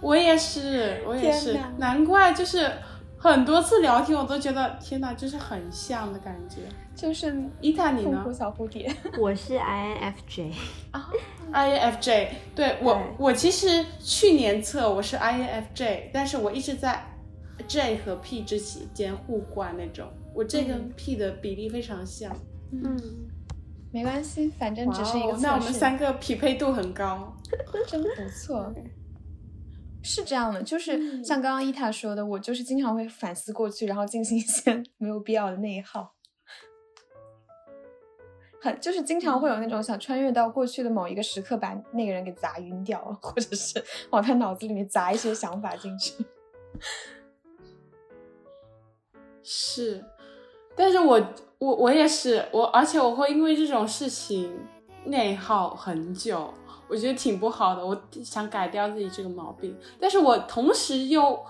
[0.00, 2.70] 我也是，我也是，难怪就是
[3.18, 6.62] 很多次聊天我都觉得天哪，就是很像的感觉。
[7.00, 8.22] 就是伊塔，你呢？
[8.30, 10.52] 小蝴蝶， 我是 INFJ
[10.92, 11.10] 啊
[11.50, 17.02] ，INFJ，对我，我其实去年测我是 INFJ，但是我一直在
[17.66, 18.60] J 和 P 之
[18.92, 22.36] 间互换那种，我 J 跟 P 的比例非常像，
[22.70, 22.94] 嗯，
[23.90, 27.34] 没关系，反正只是一个那我们三个匹配度很高，
[27.88, 28.74] 真不错，
[30.02, 36.12] 是这样的，就是像刚刚伊塔说的，我就是经常会反思过去，然后进行一些没有必要的内耗。
[38.62, 46.12] 很就是经常会有那种想穿越到过去的某一个时刻，把那个人给砸晕掉，或者是 往他脑子里面砸一些想法进去。
[49.42, 50.04] 是，
[50.76, 54.54] 但是我我我也是我，而且我会因为这种事情
[55.04, 56.52] 内耗很久，
[56.86, 57.84] 我觉得挺不好的。
[57.84, 61.42] 我想改掉自己这个毛病，但是我同时又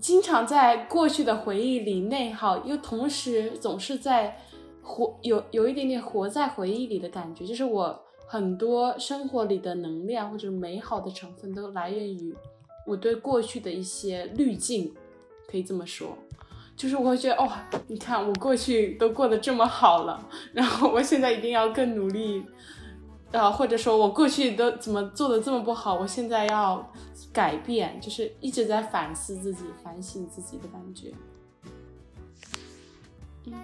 [0.00, 4.38] 经常在过去的回忆里内耗，又同时总是在。
[4.84, 12.32] 活有有一点点活在回忆里的感觉，就是我很多生活里的能量或者美好的成分都来源于
[12.86, 14.94] 我对过去的一些滤镜，
[15.50, 16.16] 可以这么说。
[16.76, 17.48] 就是我会觉得哦，
[17.86, 22.44] 你看我过去都过得这么好了，然后我现在一定要更努力，
[23.30, 26.92] 呃，或者说我过去都怎么做的这么不好，我现在要
[27.32, 31.12] 改变，就是一直在反思自己、反省自己的感觉。
[33.46, 33.54] 嗯，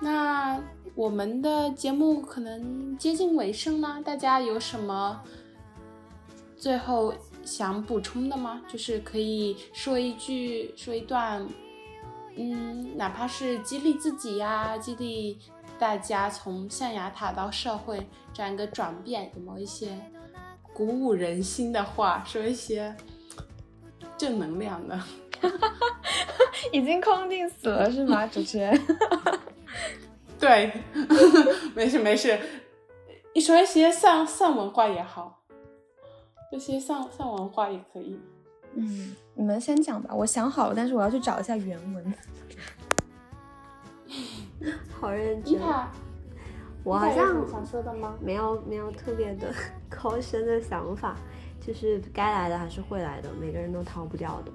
[0.00, 0.60] 那
[0.94, 5.20] 我们的节目可能接近尾声了，大家有什么
[6.56, 7.14] 最后
[7.44, 8.62] 想补充的吗？
[8.68, 11.46] 就是可以说一句，说一段。
[12.40, 15.40] 嗯，哪怕是激励自己呀，激励
[15.76, 19.98] 大家从象牙塔到社会这样一个转变，有没有一些
[20.72, 22.94] 鼓舞人心的话，说一些
[24.16, 25.00] 正能量的？
[26.72, 28.80] 已经空定死了是吗， 主持人？
[30.38, 30.72] 对，
[31.74, 32.38] 没事没事，
[33.34, 35.42] 你说一些丧丧文化也好，
[36.50, 38.18] 这些丧丧文化也可以。
[38.74, 42.14] 嗯，你们先讲吧，我想好了，但是我要去找一下原文。
[45.00, 45.60] 好认真。
[46.84, 48.16] 我好像想说的吗？
[48.20, 49.52] 没有，没有特别的
[49.90, 51.16] 高深的想法，
[51.60, 54.52] 就是该来的还是会来的，每个人都逃不掉的。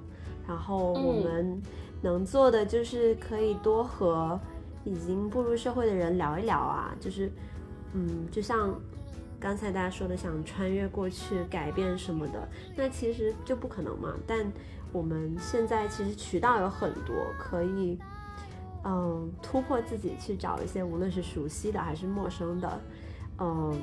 [0.47, 1.61] 然后我们
[2.01, 4.39] 能做的就是可以多和
[4.83, 7.31] 已经步入社会的人聊一聊啊，就是
[7.93, 8.73] 嗯，就像。
[9.39, 14.13] 刚才大家说的想穿越过去改变什么的，那其实就不可能嘛。
[14.25, 14.49] 但
[14.93, 17.99] 我们现在其实渠道有很多，可以
[18.85, 22.81] 嗯突破自己去找一些无论是熟悉的还是陌生的，
[23.37, 23.77] 嗯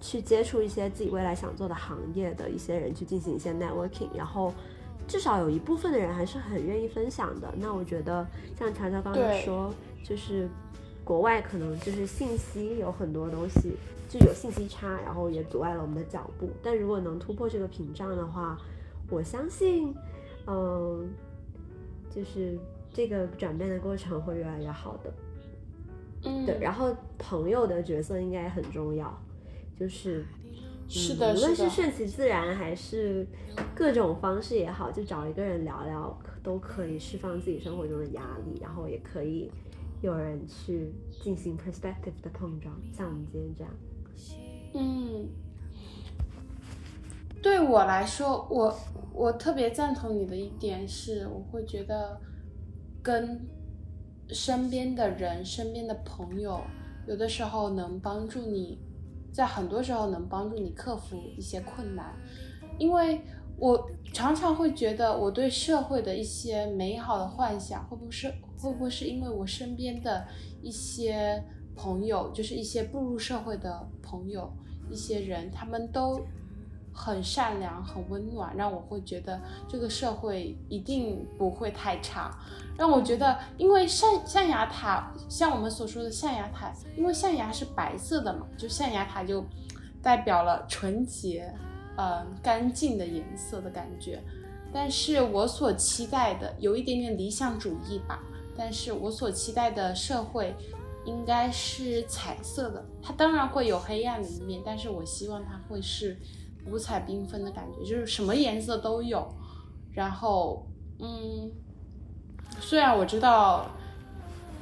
[0.00, 4.50] 去接触一些自己未来想做的行业的一些人去进行一些 networking，然后
[5.06, 7.52] 至少有一部分的人还是很愿意分享的。
[7.58, 8.26] 那我觉得
[8.58, 9.72] 像乔乔刚才说，
[10.04, 10.48] 就是
[11.04, 13.72] 国外可能就是信息有很多东西。
[14.08, 16.48] 就有信息差，然后也阻碍了我们的脚步。
[16.62, 18.56] 但如果能突破这个屏障的话，
[19.10, 19.92] 我相信，
[20.46, 21.10] 嗯，
[22.08, 22.56] 就是
[22.94, 25.12] 这个转变的过程会越来越好的。
[26.22, 26.56] 嗯，对。
[26.60, 29.12] 然后朋友的角色应该很重要，
[29.76, 30.24] 就是
[30.88, 33.26] 是的，无论是顺其自然还是
[33.74, 39.50] 各种方式也好，就找一个人聊聊，都可以释放自己生活中的压力，然后也可以
[40.00, 43.72] 有人去进行 perspective 的碰撞，像我们今天这样。
[44.74, 45.28] 嗯，
[47.42, 48.78] 对我来说，我
[49.12, 52.20] 我特别赞同你的一点是，我会觉得
[53.02, 53.40] 跟
[54.28, 56.60] 身边的人、身边的朋友，
[57.06, 58.78] 有的时候能帮助你，
[59.36, 62.16] 在很多时候能帮助你克服一些困难。
[62.78, 63.20] 因为
[63.58, 68.28] 我常常会觉得，我对社会的一些美好的幻想，会不会是
[68.58, 70.26] 会不会是因为我身边的
[70.62, 74.50] 一些朋友，就是一些步入社会的朋友。
[74.88, 76.24] 一些人，他们都
[76.96, 79.38] 很善良、很温暖，让我会觉得
[79.68, 82.34] 这个社会一定不会太差。
[82.76, 89.44] 让我觉得，因为象象牙塔，像我们所说的象牙塔，因为象牙是白色的嘛，就象牙塔就
[90.02, 91.52] 代表了纯洁、
[91.96, 94.22] 嗯干净的颜色的感觉。
[94.72, 98.22] 但是我所期待的，有一点点理想主义吧。
[98.56, 100.56] 但是我所期待的社会。
[101.06, 106.18] 应该是彩色的，它当然会有黑暗的一面，但是我希望它会是
[106.66, 109.26] 五彩缤纷的感觉，就是什么颜色都有。
[109.92, 110.66] 然后，
[110.98, 111.50] 嗯，
[112.60, 113.66] 虽然我知道，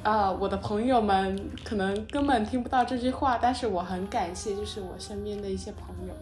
[0.03, 6.13] 呃，我的朋友们可能根本听不到这句话，但是我很感谢，就是我身边的一些朋友，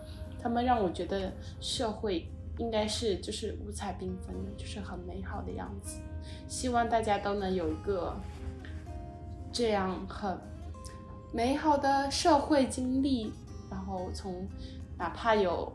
[0.41, 2.27] 他们让我觉得社会
[2.57, 5.99] 应该是就是五彩缤纷的，就是很美好的样子。
[6.47, 8.15] 希望大家都能有一个。
[9.55, 10.35] 这样很
[11.31, 13.31] 美好的社会经历，
[13.69, 14.47] 然后从
[15.03, 15.69] 哪怕有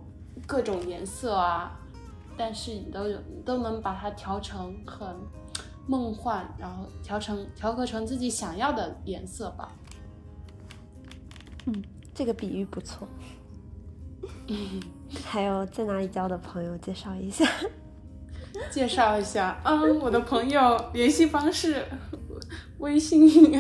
[0.47, 1.79] 各种颜色啊，
[2.35, 5.07] 但是你都有都能把它调成很
[5.87, 9.71] 梦幻，然后调成调和成自己想要的颜色吧。
[11.67, 11.85] 嗯，
[12.15, 13.07] 这个比喻不错。
[15.27, 17.47] 还有在哪里交的朋友，介绍一下。
[18.73, 21.85] 介绍一下，嗯，我的朋友联系方式。
[22.79, 23.27] 微信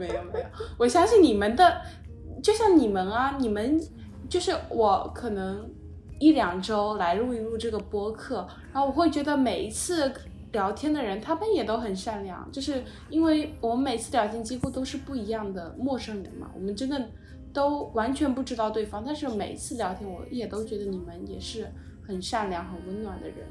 [0.00, 0.46] 没有没有，
[0.78, 1.82] 我相信你们的，
[2.42, 3.78] 就像你们啊，你们
[4.32, 5.70] 就是我可能
[6.18, 10.10] 一两周来录一录这个播客，然后我会觉得每一次
[10.52, 17.10] 聊天的人，他们也都很善良，就是因为我们每次聊天几乎都是不一样的陌生人嘛，我们真的
[17.52, 21.70] 都完全不知道对方，但是每一次聊天，我也都觉得你们也是
[22.08, 23.46] 很善良、很温暖的人，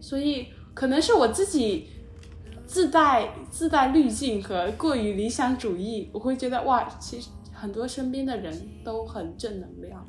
[0.00, 1.88] 所以可能是我自己。
[2.64, 7.28] 自带自带滤镜和过于理想主义，我会觉得哇，其实
[7.62, 8.52] 很多身边的人
[8.84, 10.04] 都很正能量。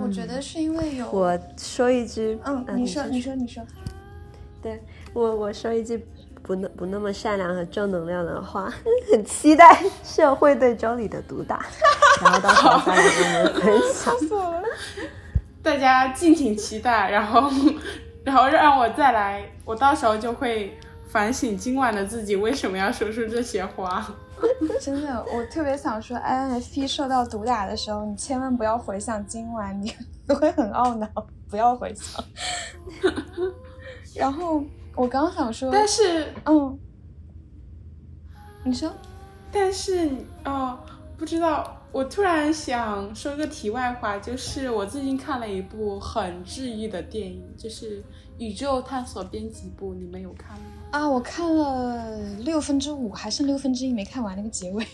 [0.00, 3.62] 我觉得是因为有我说一句，嗯，你说，你说，你说，
[4.62, 4.82] 对
[5.12, 6.02] 我我说一句
[6.42, 8.72] 不那不那么善良和正能量的话，
[9.12, 11.62] 很期待社会对周里的毒打，
[12.24, 14.14] 然后到时候再来跟我们分享。
[15.62, 17.50] 大家敬请期待，然后，
[18.24, 24.16] 然后让我再来，我到时候就会反省今晚的自己为什么要说出这些话。
[24.80, 29.92] 真的，我特别想说，INFP 受到毒打的时候，你千万不要回想今晚，你
[30.34, 31.08] 会很懊恼，
[31.48, 32.24] 不要回想。
[34.14, 34.62] 然后
[34.94, 36.78] 我刚刚想说，但是，嗯，
[38.64, 38.92] 你说，
[39.50, 40.10] 但是
[40.44, 40.78] 哦，
[41.16, 41.78] 不知道。
[41.92, 48.00] 我突然想说个题外话，就是我最近看了一部很治愈的电影，就是
[48.38, 50.81] 《宇宙探索编辑部》，你们有看吗？
[50.92, 54.86] 啊，我看了六分之五，还剩六分之一没看完那个结尾。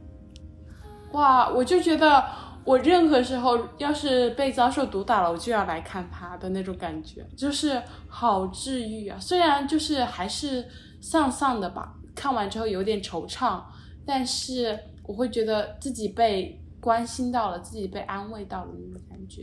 [1.12, 2.24] 哇，我就觉得
[2.62, 9.18] 我任何时候要是被遭受毒打了，我就要来看他的那种感觉，就是好治愈啊！
[9.18, 10.64] 虽然就是还是
[11.00, 13.60] 丧丧的吧，看完之后有点惆怅，
[14.06, 14.78] 但是。
[15.08, 19.42] 我会觉得自己被关心到了，自己被安慰到了那种感觉，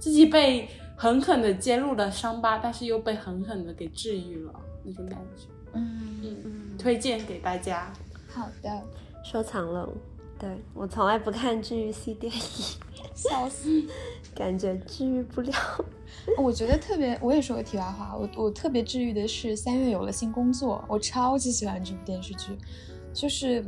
[0.00, 4.52] 自己被狠狠的揭露了伤疤，但是又被狠狠的给治愈了
[4.84, 5.46] 那种感觉。
[5.72, 7.92] 嗯嗯嗯，推荐给大家。
[8.28, 8.82] 好的，
[9.24, 9.88] 收藏了。
[10.38, 12.40] 对我从来不看治愈系电影，
[13.14, 13.82] 笑死，
[14.34, 15.52] 感觉治愈不了。
[16.38, 22.58] 我觉得特别，我也说个题外话，我我特别治愈的是三月有了新工作，我超级喜欢这部电视剧，
[23.12, 23.64] 就是。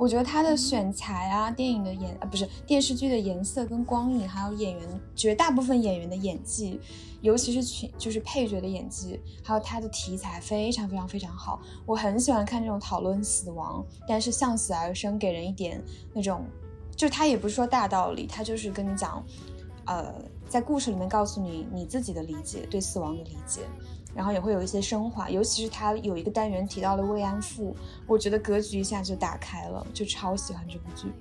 [0.00, 6.80] 我觉得他的选材啊，电影的颜啊不是电视剧的颜色跟光影，还有演员绝大部分演员的演技，
[7.20, 11.60] 尤其是群就是配角的演技，还有他的题材非常非常非常好。
[11.84, 16.46] 我很喜欢看这种讨论死亡，但是向死而生，给人一点那种，
[16.96, 19.22] 就他也不是说大道理，他就是跟你讲，
[19.84, 20.14] 呃，
[20.48, 23.60] 在故事里面告诉你你自己的理解，对死亡的理解。
[24.14, 27.74] 然后也会有一些升华，尤其是它有一个单元提到了慰安妇，
[28.06, 31.12] 我觉得格局一下就打开了，就超喜欢这部剧。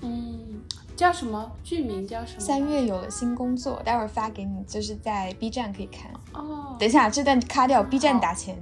[0.00, 0.62] 嗯，
[0.96, 1.50] 叫什么？
[1.62, 2.40] 剧名叫什么？
[2.40, 6.10] 三月有了新工作，待会儿发给你，就是在 B 站可以看。
[6.34, 8.56] 哦，等一下，这段卡掉，B 站打钱。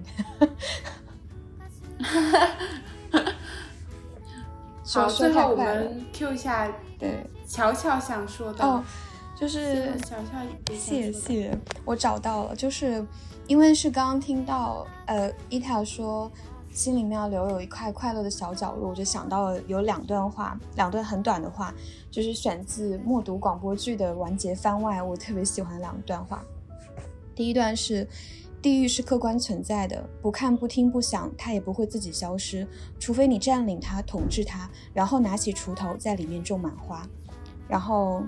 [4.84, 8.84] 好， 最后我们 Q 一下，对，乔乔想说的。
[9.42, 13.04] 就是小小谢谢，我找到了，就是
[13.48, 16.30] 因为是刚刚听到呃伊塔说
[16.70, 21.74] 心里面要留有一块快乐的小角落，我就想到了有两段话，两段很短的话，
[22.08, 26.40] 就是选自默读广播剧的完结番外，我特别喜欢两段话。
[27.34, 28.06] 第一段是
[28.62, 32.64] 地狱是客观存在的，不看不听不想，它也不会自己消失，
[33.00, 37.04] 除非你占领它统治它，然后拿起锄头在里面种满花，
[37.66, 38.22] 然后。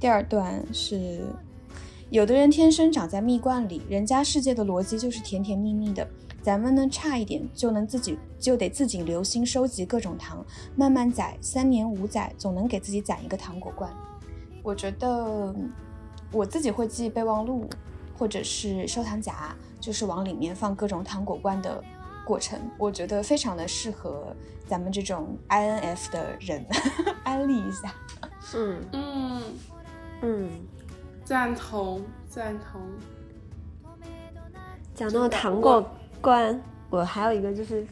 [0.00, 1.24] 第二段是，
[2.08, 6.08] 有的人天生长在蜜罐里，人家世界的逻辑就是甜甜蜜蜜的，
[6.40, 10.44] 咱们呢差一点就能自己就得自己留心收集各种糖，
[10.76, 13.92] 慢慢攒，三年五载总能给自己攒一个糖果罐。
[14.62, 15.52] 我觉得
[16.30, 17.68] 我自己会记备忘录，
[18.16, 21.82] 或者是收藏夹，就是往里面放各种糖果罐的
[22.24, 24.32] 过程，我觉得非常的适合
[24.64, 26.64] 咱们这种 INF 的人，
[27.24, 27.92] 安利一下。
[28.54, 29.42] 嗯嗯。
[30.22, 30.50] 嗯，
[31.24, 32.80] 赞同赞同。
[34.94, 35.88] 讲到糖果
[36.20, 37.86] 罐，我还有一个就是，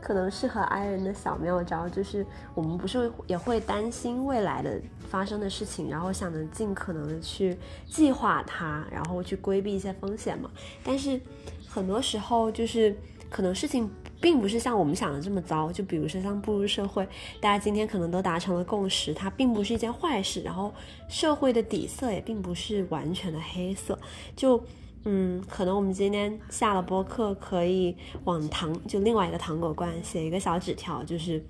[0.00, 2.24] 可能适合 I 人的小妙招，就是
[2.54, 10.48] 我们不是也会担心未来的发生的事情，然后想着尽可能的去计划它，然后去规避一些风险嘛。
[10.84, 11.20] 但是
[11.68, 12.96] 很多时候就是
[13.28, 13.90] 可能事情。
[14.24, 17.06] 并不是像我们想的这么糟，就比如说像步入社会，
[17.42, 20.40] 大家今天可能都达成了共识，它并不是一件坏事。
[20.40, 20.72] 然后
[21.10, 23.98] 社会的底色也并不是完全的黑色，
[24.34, 24.58] 就
[25.04, 27.94] 嗯，可能我们今天下了播客，可以
[28.24, 31.44] 往糖就另外一个糖果罐写一个小纸条，就是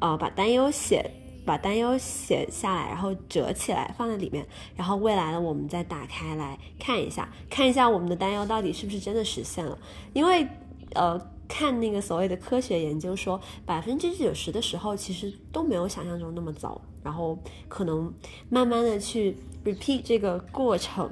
[0.00, 1.10] 呃把担忧写
[1.44, 4.46] 把担忧写下来，然后折起来放在里面，
[4.76, 9.76] 然后未来的我们再打开来看一下，看一下我们的担忧到底是不是真的实现了，
[10.12, 10.46] 因为
[10.94, 11.20] 呃。
[11.48, 18.12] 看那个所谓的科学研究说，百分之九十的时候其实都没有想象中那么糟，然后可能
[18.48, 21.10] 慢慢的去 repeat 这个过程，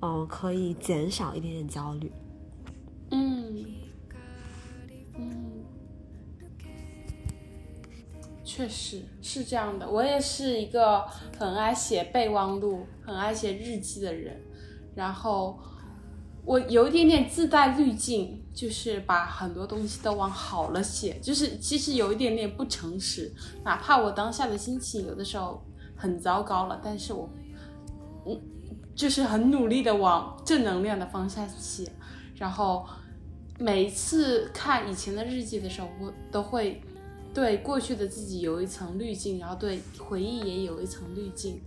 [0.00, 2.10] 嗯，可以减少一点点焦虑。
[3.10, 3.64] 嗯，
[5.18, 5.64] 嗯，
[8.44, 9.90] 确实是这样的。
[9.90, 11.04] 我也是一个
[11.38, 14.40] 很爱写备忘录、很爱写日记的人，
[14.94, 15.58] 然后
[16.44, 18.38] 我有一点点自带滤镜。
[18.54, 23.32] 就是把很多东西都往好了写，就是其实有一点点不诚实，
[23.64, 25.64] 哪怕我当下的心情有的时候
[25.96, 27.30] 很糟糕了，但是我，
[28.26, 28.38] 嗯，
[28.94, 31.90] 就是很努力的往正能量的方向写，
[32.34, 32.86] 然后
[33.58, 36.82] 每一次看以前的日记的时候，我都会
[37.32, 41.58] 对过去的自己有一层滤镜，然后对回忆也有一层滤镜。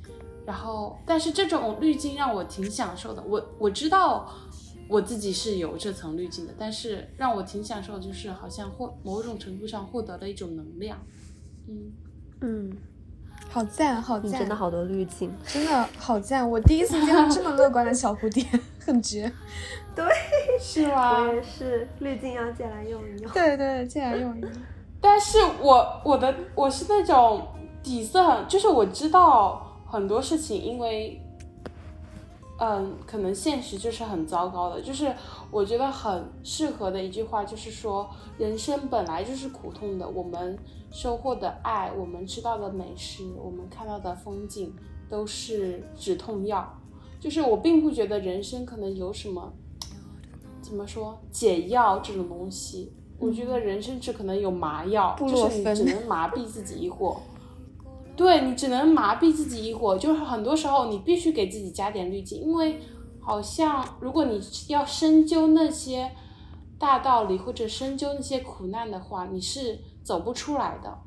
[0.46, 3.24] 然后，但是这种滤镜让我挺享受的。
[3.24, 4.32] 我我知道
[4.88, 10.98] 我自己是有这层滤镜的，但是让我挺享受，就是好像获某种程度上获得了一种能量。
[11.68, 11.92] 嗯
[12.42, 12.78] 嗯，
[13.50, 16.50] 好赞，好赞，真的好多滤镜，真的好赞。
[16.50, 18.46] 我第一次见到这么乐观的小蝴蝶，
[18.80, 19.32] 很绝。
[19.96, 20.06] 对，
[20.60, 21.22] 是吗？
[21.22, 23.32] 我也是，滤镜要借来用一用。
[23.32, 24.52] 对对，借来用一用。
[25.02, 27.48] 但是我我的我是那种
[27.82, 29.62] 底色很，就是我知道。
[29.88, 31.22] 很多事情，因为，
[32.58, 34.82] 嗯，可能现实就是很糟糕的。
[34.82, 35.14] 就是
[35.52, 40.08] 我觉得很适合的一句话，就是说，人生本来就是苦痛的。
[40.08, 40.58] 我们
[40.92, 44.74] 收获的爱，我们吃到的美食，我们看到的风景，
[45.10, 46.66] 都是止痛药。
[47.20, 49.52] 就是我并不觉得人生可能有什么，
[50.62, 52.94] 怎么说解药这种东西。
[53.18, 57.16] 我觉得人生只可能有麻药，就是你只能麻痹自己一会儿。
[58.16, 62.80] 对你只能麻痹自己一会儿，就是很多时候你必须给自己加点滤镜，因为
[63.20, 66.12] 好像如果你要深究那些
[66.80, 70.98] 大道理或者深究那些苦难的话，你是走不出来的，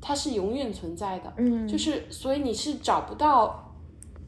[0.00, 3.74] 它是永远存在的，嗯，就是所以你是找不到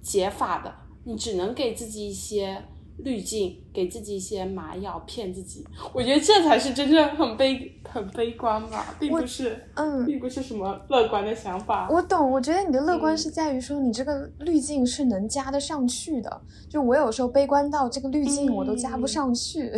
[0.00, 0.74] 解法的，
[1.04, 2.64] 你只能给自己一些。
[2.98, 11.88] 滤镜给自己一些麻药骗自己，我觉得这才是真正很悲很悲观吧，并不是，嗯，并不是什么乐观的想法。
[11.90, 16.40] 我懂，我觉得你的乐观是在于说你这个滤镜是能加得上去的。
[16.68, 19.70] 就我有时候悲观到这个滤镜我都加不上去，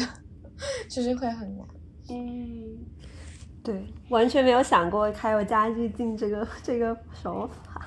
[0.89, 1.67] 其 实会很难。
[2.11, 2.79] 嗯，
[3.65, 7.85] 对，完全没有想过还有加滤镜这个这个手法。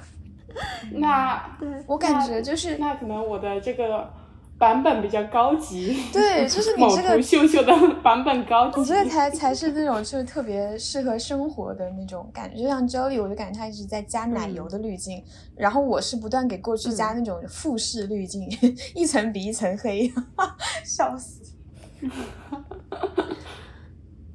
[0.91, 4.11] 那对我感觉就是那可能我的这个。
[4.61, 12.61] 版本比较高级，对， 就是你这个秀秀的版本高级，你这个才才是那种就是特别适合生活的那种感觉。
[12.61, 15.23] 就像 Jolly，我就感觉他一直在加奶油的滤镜，
[15.55, 18.47] 然后我是不断给过去加那种富士滤镜，
[18.93, 20.13] 一层比一层黑，
[20.85, 21.41] 笑死。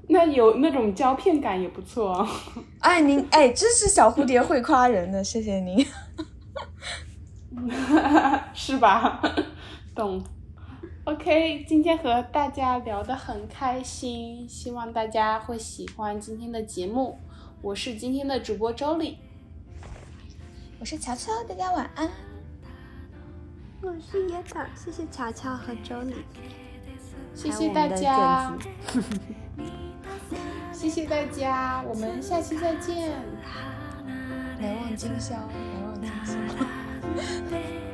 [0.08, 2.26] 那有那种胶片感也不错。
[2.80, 5.86] 哎，您哎，真是小蝴蝶会夸人的，谢谢您。
[8.52, 9.22] 是吧？
[9.96, 10.22] 懂
[11.04, 17.18] ，OK，今天和大家聊得很开心，希望大家会喜欢今天的节目。
[17.62, 19.16] 我是今天的主播周丽，
[20.78, 22.10] 我是乔乔，大家晚安。
[23.80, 26.16] 我是野草，谢谢乔乔和周丽，
[27.34, 28.54] 谢谢大家，
[30.72, 33.12] 谢谢大家，我们下期再见。
[34.60, 36.34] 难忘今宵，难忘今宵。